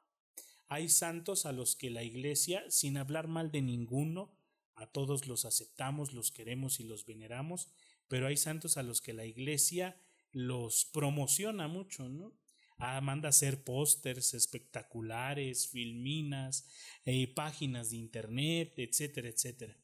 Hay 0.68 0.88
santos 0.88 1.46
a 1.46 1.52
los 1.52 1.76
que 1.76 1.90
la 1.90 2.02
Iglesia, 2.02 2.64
sin 2.68 2.96
hablar 2.96 3.28
mal 3.28 3.50
de 3.50 3.62
ninguno, 3.62 4.34
a 4.74 4.86
todos 4.86 5.26
los 5.26 5.44
aceptamos, 5.44 6.12
los 6.12 6.32
queremos 6.32 6.80
y 6.80 6.84
los 6.84 7.04
veneramos, 7.04 7.68
pero 8.08 8.26
hay 8.26 8.36
santos 8.36 8.76
a 8.76 8.82
los 8.82 9.00
que 9.00 9.12
la 9.12 9.24
Iglesia 9.24 10.00
los 10.32 10.86
promociona 10.86 11.68
mucho, 11.68 12.08
¿no? 12.08 12.32
Ah, 12.78 13.00
manda 13.00 13.28
hacer 13.28 13.62
pósters 13.62 14.34
espectaculares, 14.34 15.68
filminas, 15.68 16.66
eh, 17.04 17.32
páginas 17.32 17.90
de 17.90 17.98
internet, 17.98 18.74
etcétera, 18.76 19.28
etcétera. 19.28 19.76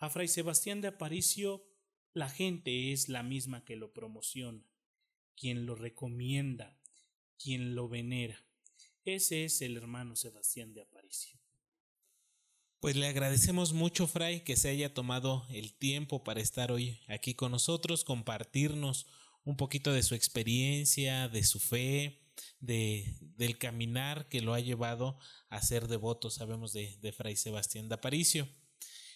A 0.00 0.08
Fray 0.08 0.28
Sebastián 0.28 0.80
de 0.80 0.88
Aparicio, 0.88 1.62
la 2.14 2.30
gente 2.30 2.90
es 2.90 3.10
la 3.10 3.22
misma 3.22 3.66
que 3.66 3.76
lo 3.76 3.92
promociona, 3.92 4.64
quien 5.36 5.66
lo 5.66 5.74
recomienda, 5.74 6.80
quien 7.38 7.74
lo 7.74 7.86
venera. 7.86 8.42
Ese 9.04 9.44
es 9.44 9.60
el 9.60 9.76
hermano 9.76 10.16
Sebastián 10.16 10.72
de 10.72 10.80
Aparicio. 10.80 11.38
Pues 12.80 12.96
le 12.96 13.08
agradecemos 13.08 13.74
mucho, 13.74 14.06
Fray, 14.06 14.42
que 14.42 14.56
se 14.56 14.70
haya 14.70 14.94
tomado 14.94 15.46
el 15.50 15.74
tiempo 15.74 16.24
para 16.24 16.40
estar 16.40 16.72
hoy 16.72 16.98
aquí 17.06 17.34
con 17.34 17.52
nosotros, 17.52 18.02
compartirnos 18.02 19.06
un 19.44 19.58
poquito 19.58 19.92
de 19.92 20.02
su 20.02 20.14
experiencia, 20.14 21.28
de 21.28 21.44
su 21.44 21.60
fe, 21.60 22.22
de, 22.58 23.18
del 23.20 23.58
caminar 23.58 24.30
que 24.30 24.40
lo 24.40 24.54
ha 24.54 24.60
llevado 24.60 25.18
a 25.50 25.60
ser 25.60 25.88
devoto, 25.88 26.30
sabemos, 26.30 26.72
de, 26.72 26.96
de 27.02 27.12
Fray 27.12 27.36
Sebastián 27.36 27.90
de 27.90 27.96
Aparicio. 27.96 28.48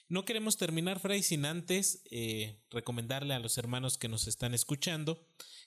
No 0.09 0.25
queremos 0.25 0.59
terminar, 0.59 1.01
Fray, 1.01 1.23
sin 1.23 1.47
antes 1.47 2.03
eh, 2.11 2.63
recomendarle 2.71 3.35
a 3.35 3.39
los 3.39 3.57
hermanos 3.57 3.97
que 3.97 4.09
nos 4.09 4.27
están 4.27 4.53
escuchando 4.53 5.27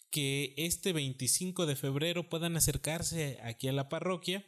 que 0.09 0.53
este 0.57 0.93
25 0.93 1.65
de 1.65 1.75
febrero 1.75 2.29
puedan 2.29 2.55
acercarse 2.55 3.39
aquí 3.43 3.67
a 3.67 3.73
la 3.73 3.89
parroquia 3.89 4.45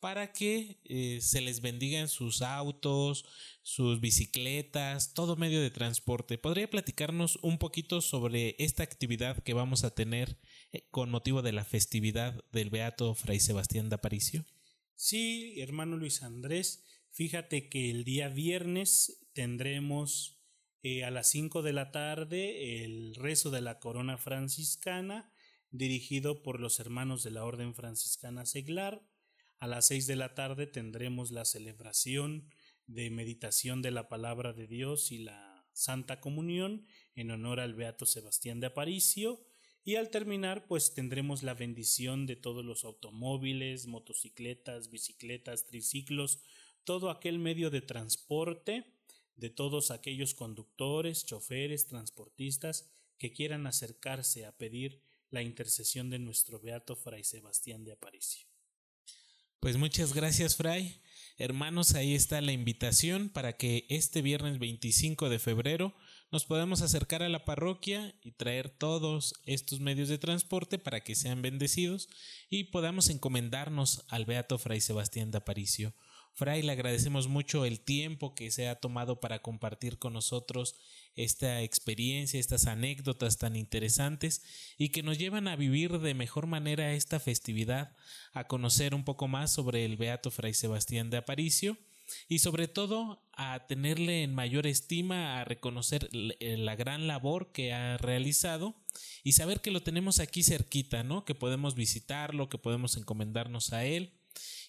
para 0.00 0.32
que 0.32 0.80
eh, 0.84 1.20
se 1.20 1.40
les 1.40 1.60
bendiga 1.60 2.00
en 2.00 2.08
sus 2.08 2.42
autos, 2.42 3.24
sus 3.62 4.00
bicicletas, 4.00 5.14
todo 5.14 5.36
medio 5.36 5.60
de 5.60 5.70
transporte. 5.70 6.38
¿Podría 6.38 6.68
platicarnos 6.68 7.38
un 7.42 7.58
poquito 7.58 8.00
sobre 8.00 8.56
esta 8.58 8.82
actividad 8.82 9.42
que 9.42 9.54
vamos 9.54 9.84
a 9.84 9.94
tener 9.94 10.38
eh, 10.72 10.86
con 10.90 11.10
motivo 11.10 11.42
de 11.42 11.52
la 11.52 11.64
festividad 11.64 12.44
del 12.52 12.70
Beato 12.70 13.14
Fray 13.14 13.38
Sebastián 13.38 13.88
de 13.88 13.96
Aparicio? 13.96 14.44
Sí, 14.96 15.60
hermano 15.60 15.96
Luis 15.96 16.22
Andrés, 16.22 16.84
fíjate 17.10 17.68
que 17.68 17.90
el 17.90 18.04
día 18.04 18.28
viernes 18.28 19.25
tendremos 19.36 20.40
eh, 20.82 21.04
a 21.04 21.10
las 21.10 21.28
5 21.28 21.60
de 21.60 21.74
la 21.74 21.92
tarde 21.92 22.82
el 22.82 23.14
rezo 23.14 23.50
de 23.50 23.60
la 23.60 23.78
corona 23.78 24.16
franciscana 24.16 25.30
dirigido 25.70 26.42
por 26.42 26.58
los 26.58 26.80
hermanos 26.80 27.22
de 27.22 27.32
la 27.32 27.44
Orden 27.44 27.74
Franciscana 27.74 28.46
Seglar. 28.46 29.06
A 29.58 29.66
las 29.66 29.88
6 29.88 30.06
de 30.06 30.16
la 30.16 30.34
tarde 30.34 30.66
tendremos 30.66 31.32
la 31.32 31.44
celebración 31.44 32.48
de 32.86 33.10
meditación 33.10 33.82
de 33.82 33.90
la 33.90 34.08
palabra 34.08 34.54
de 34.54 34.66
Dios 34.66 35.12
y 35.12 35.18
la 35.18 35.68
Santa 35.74 36.18
Comunión 36.18 36.86
en 37.14 37.30
honor 37.30 37.60
al 37.60 37.74
Beato 37.74 38.06
Sebastián 38.06 38.58
de 38.58 38.68
Aparicio. 38.68 39.44
Y 39.84 39.96
al 39.96 40.08
terminar, 40.08 40.66
pues 40.66 40.94
tendremos 40.94 41.42
la 41.42 41.52
bendición 41.52 42.24
de 42.24 42.36
todos 42.36 42.64
los 42.64 42.84
automóviles, 42.84 43.86
motocicletas, 43.86 44.88
bicicletas, 44.88 45.66
triciclos, 45.66 46.40
todo 46.84 47.10
aquel 47.10 47.38
medio 47.38 47.68
de 47.68 47.82
transporte, 47.82 48.95
de 49.36 49.50
todos 49.50 49.90
aquellos 49.90 50.34
conductores, 50.34 51.24
choferes, 51.24 51.86
transportistas 51.86 52.90
que 53.18 53.32
quieran 53.32 53.66
acercarse 53.66 54.46
a 54.46 54.56
pedir 54.56 55.02
la 55.30 55.42
intercesión 55.42 56.10
de 56.10 56.18
nuestro 56.18 56.60
Beato 56.60 56.96
Fray 56.96 57.24
Sebastián 57.24 57.84
de 57.84 57.92
Aparicio. 57.92 58.46
Pues 59.60 59.76
muchas 59.76 60.12
gracias, 60.12 60.56
Fray. 60.56 61.00
Hermanos, 61.38 61.94
ahí 61.94 62.14
está 62.14 62.40
la 62.40 62.52
invitación 62.52 63.28
para 63.28 63.56
que 63.56 63.86
este 63.88 64.22
viernes 64.22 64.58
25 64.58 65.28
de 65.28 65.38
febrero 65.38 65.94
nos 66.30 66.44
podamos 66.44 66.82
acercar 66.82 67.22
a 67.22 67.28
la 67.28 67.44
parroquia 67.44 68.14
y 68.22 68.32
traer 68.32 68.70
todos 68.70 69.34
estos 69.44 69.80
medios 69.80 70.08
de 70.08 70.18
transporte 70.18 70.78
para 70.78 71.00
que 71.00 71.14
sean 71.14 71.42
bendecidos 71.42 72.08
y 72.48 72.64
podamos 72.64 73.10
encomendarnos 73.10 74.04
al 74.08 74.24
Beato 74.24 74.58
Fray 74.58 74.80
Sebastián 74.80 75.30
de 75.30 75.38
Aparicio. 75.38 75.94
Fray, 76.36 76.60
le 76.60 76.72
agradecemos 76.72 77.28
mucho 77.28 77.64
el 77.64 77.80
tiempo 77.80 78.34
que 78.34 78.50
se 78.50 78.68
ha 78.68 78.74
tomado 78.74 79.20
para 79.20 79.40
compartir 79.40 79.98
con 79.98 80.12
nosotros 80.12 80.76
esta 81.14 81.62
experiencia, 81.62 82.38
estas 82.38 82.66
anécdotas 82.66 83.38
tan 83.38 83.56
interesantes 83.56 84.42
y 84.76 84.90
que 84.90 85.02
nos 85.02 85.16
llevan 85.16 85.48
a 85.48 85.56
vivir 85.56 85.98
de 85.98 86.12
mejor 86.12 86.46
manera 86.46 86.92
esta 86.92 87.20
festividad, 87.20 87.96
a 88.34 88.46
conocer 88.48 88.94
un 88.94 89.02
poco 89.02 89.28
más 89.28 89.50
sobre 89.50 89.86
el 89.86 89.96
Beato 89.96 90.30
Fray 90.30 90.52
Sebastián 90.52 91.08
de 91.08 91.16
Aparicio 91.16 91.78
y 92.28 92.40
sobre 92.40 92.68
todo 92.68 93.26
a 93.32 93.66
tenerle 93.66 94.22
en 94.22 94.34
mayor 94.34 94.66
estima, 94.66 95.40
a 95.40 95.44
reconocer 95.46 96.10
eh, 96.12 96.58
la 96.58 96.76
gran 96.76 97.06
labor 97.06 97.50
que 97.50 97.72
ha 97.72 97.96
realizado 97.96 98.76
y 99.24 99.32
saber 99.32 99.62
que 99.62 99.70
lo 99.70 99.82
tenemos 99.82 100.20
aquí 100.20 100.42
cerquita, 100.42 101.02
¿no? 101.02 101.24
Que 101.24 101.34
podemos 101.34 101.74
visitarlo, 101.74 102.50
que 102.50 102.58
podemos 102.58 102.98
encomendarnos 102.98 103.72
a 103.72 103.86
él 103.86 104.12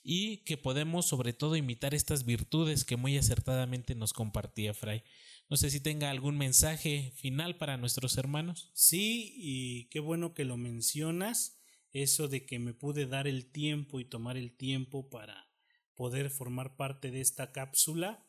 y 0.09 0.37
que 0.45 0.55
podemos 0.55 1.05
sobre 1.05 1.33
todo 1.33 1.57
imitar 1.57 1.93
estas 1.93 2.23
virtudes 2.23 2.85
que 2.85 2.95
muy 2.95 3.17
acertadamente 3.17 3.93
nos 3.93 4.13
compartía 4.13 4.73
Fray. 4.73 5.03
No 5.49 5.57
sé 5.57 5.69
si 5.69 5.81
tenga 5.81 6.09
algún 6.09 6.37
mensaje 6.37 7.11
final 7.17 7.57
para 7.57 7.75
nuestros 7.75 8.17
hermanos. 8.17 8.71
Sí, 8.73 9.33
y 9.35 9.89
qué 9.89 9.99
bueno 9.99 10.33
que 10.33 10.45
lo 10.45 10.55
mencionas, 10.55 11.61
eso 11.91 12.29
de 12.29 12.45
que 12.45 12.57
me 12.57 12.73
pude 12.73 13.05
dar 13.05 13.27
el 13.27 13.51
tiempo 13.51 13.99
y 13.99 14.05
tomar 14.05 14.37
el 14.37 14.55
tiempo 14.55 15.09
para 15.09 15.51
poder 15.93 16.29
formar 16.29 16.77
parte 16.77 17.11
de 17.11 17.19
esta 17.19 17.51
cápsula, 17.51 18.25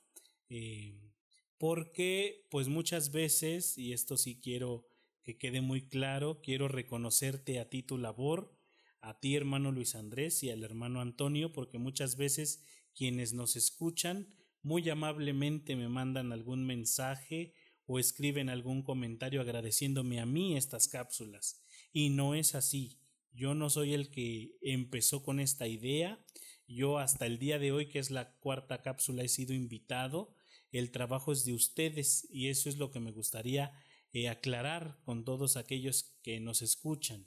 eh, 0.48 1.14
porque 1.58 2.48
pues 2.50 2.66
muchas 2.66 3.12
veces, 3.12 3.78
y 3.78 3.92
esto 3.92 4.16
sí 4.16 4.40
quiero 4.40 4.88
que 5.22 5.38
quede 5.38 5.60
muy 5.60 5.86
claro, 5.86 6.40
quiero 6.42 6.66
reconocerte 6.66 7.60
a 7.60 7.68
ti 7.68 7.84
tu 7.84 7.98
labor, 7.98 8.57
a 9.00 9.20
ti 9.20 9.36
hermano 9.36 9.72
Luis 9.72 9.94
Andrés 9.94 10.42
y 10.42 10.50
al 10.50 10.64
hermano 10.64 11.00
Antonio, 11.00 11.52
porque 11.52 11.78
muchas 11.78 12.16
veces 12.16 12.64
quienes 12.94 13.32
nos 13.32 13.56
escuchan 13.56 14.34
muy 14.62 14.88
amablemente 14.90 15.76
me 15.76 15.88
mandan 15.88 16.32
algún 16.32 16.66
mensaje 16.66 17.54
o 17.86 17.98
escriben 17.98 18.50
algún 18.50 18.82
comentario 18.82 19.40
agradeciéndome 19.40 20.20
a 20.20 20.26
mí 20.26 20.56
estas 20.56 20.88
cápsulas. 20.88 21.62
Y 21.92 22.10
no 22.10 22.34
es 22.34 22.54
así. 22.54 23.00
Yo 23.32 23.54
no 23.54 23.70
soy 23.70 23.94
el 23.94 24.10
que 24.10 24.56
empezó 24.60 25.22
con 25.22 25.40
esta 25.40 25.66
idea. 25.66 26.22
Yo 26.66 26.98
hasta 26.98 27.24
el 27.24 27.38
día 27.38 27.58
de 27.58 27.72
hoy, 27.72 27.88
que 27.88 27.98
es 27.98 28.10
la 28.10 28.36
cuarta 28.40 28.82
cápsula, 28.82 29.22
he 29.22 29.28
sido 29.28 29.54
invitado. 29.54 30.34
El 30.70 30.90
trabajo 30.90 31.32
es 31.32 31.44
de 31.44 31.54
ustedes 31.54 32.26
y 32.30 32.48
eso 32.48 32.68
es 32.68 32.76
lo 32.76 32.90
que 32.90 33.00
me 33.00 33.12
gustaría 33.12 33.72
eh, 34.12 34.28
aclarar 34.28 34.98
con 35.04 35.24
todos 35.24 35.56
aquellos 35.56 36.18
que 36.22 36.40
nos 36.40 36.60
escuchan 36.60 37.26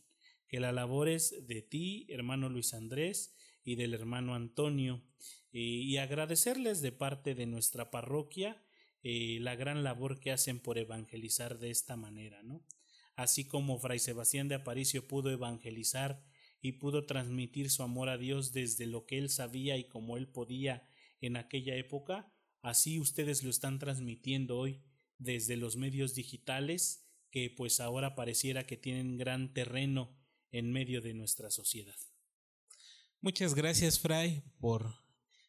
que 0.51 0.59
la 0.59 0.73
labor 0.73 1.07
es 1.07 1.47
de 1.47 1.61
ti, 1.61 2.05
hermano 2.09 2.49
Luis 2.49 2.73
Andrés, 2.73 3.33
y 3.63 3.75
del 3.75 3.93
hermano 3.93 4.35
Antonio, 4.35 5.01
y 5.53 5.95
agradecerles 5.95 6.81
de 6.81 6.91
parte 6.91 7.35
de 7.35 7.45
nuestra 7.45 7.89
parroquia 7.89 8.61
eh, 9.01 9.37
la 9.39 9.55
gran 9.55 9.81
labor 9.81 10.19
que 10.19 10.31
hacen 10.31 10.59
por 10.59 10.77
evangelizar 10.77 11.57
de 11.57 11.71
esta 11.71 11.95
manera, 11.95 12.43
¿no? 12.43 12.65
Así 13.15 13.47
como 13.47 13.79
Fray 13.79 13.99
Sebastián 13.99 14.49
de 14.49 14.55
Aparicio 14.55 15.07
pudo 15.07 15.31
evangelizar 15.31 16.21
y 16.61 16.73
pudo 16.73 17.05
transmitir 17.05 17.71
su 17.71 17.81
amor 17.83 18.09
a 18.09 18.17
Dios 18.17 18.51
desde 18.51 18.87
lo 18.87 19.05
que 19.05 19.19
él 19.19 19.29
sabía 19.29 19.77
y 19.77 19.85
como 19.85 20.17
él 20.17 20.27
podía 20.27 20.85
en 21.21 21.37
aquella 21.37 21.77
época, 21.77 22.29
así 22.61 22.99
ustedes 22.99 23.41
lo 23.41 23.49
están 23.49 23.79
transmitiendo 23.79 24.57
hoy 24.57 24.81
desde 25.17 25.55
los 25.55 25.77
medios 25.77 26.13
digitales 26.13 27.07
que 27.29 27.49
pues 27.49 27.79
ahora 27.79 28.15
pareciera 28.15 28.67
que 28.67 28.75
tienen 28.75 29.17
gran 29.17 29.53
terreno 29.53 30.20
en 30.51 30.71
medio 30.71 31.01
de 31.01 31.13
nuestra 31.13 31.49
sociedad. 31.49 31.95
Muchas 33.21 33.53
gracias, 33.53 33.99
Fray, 33.99 34.43
por 34.59 34.95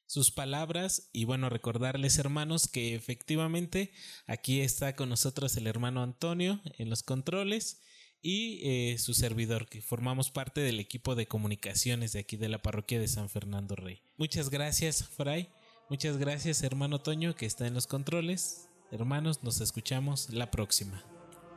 sus 0.07 0.31
palabras 0.31 1.09
y 1.13 1.25
bueno, 1.25 1.49
recordarles 1.49 2.19
hermanos 2.19 2.69
que 2.69 2.95
efectivamente 2.95 3.93
aquí 4.27 4.61
está 4.61 4.95
con 4.95 5.09
nosotros 5.09 5.57
el 5.57 5.67
hermano 5.67 6.03
Antonio 6.03 6.61
en 6.77 6.91
los 6.91 7.03
controles 7.03 7.81
y 8.21 8.61
eh, 8.63 8.99
su 8.99 9.15
servidor, 9.15 9.69
que 9.69 9.81
formamos 9.81 10.31
parte 10.31 10.61
del 10.61 10.81
equipo 10.81 11.15
de 11.15 11.27
comunicaciones 11.27 12.13
de 12.13 12.21
aquí 12.21 12.37
de 12.37 12.49
la 12.49 12.63
parroquia 12.63 13.01
de 13.01 13.09
San 13.09 13.29
Fernando 13.29 13.75
Rey. 13.75 14.03
Muchas 14.17 14.51
gracias, 14.51 15.09
Fray. 15.09 15.49
Muchas 15.89 16.19
gracias, 16.19 16.63
hermano 16.63 17.01
Toño, 17.01 17.35
que 17.35 17.47
está 17.47 17.67
en 17.67 17.75
los 17.75 17.87
controles. 17.87 18.69
Hermanos, 18.93 19.43
nos 19.43 19.61
escuchamos 19.61 20.31
la 20.31 20.51
próxima. 20.51 21.05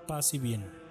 Paz 0.07 0.33
y 0.33 0.39
bien. 0.39 0.84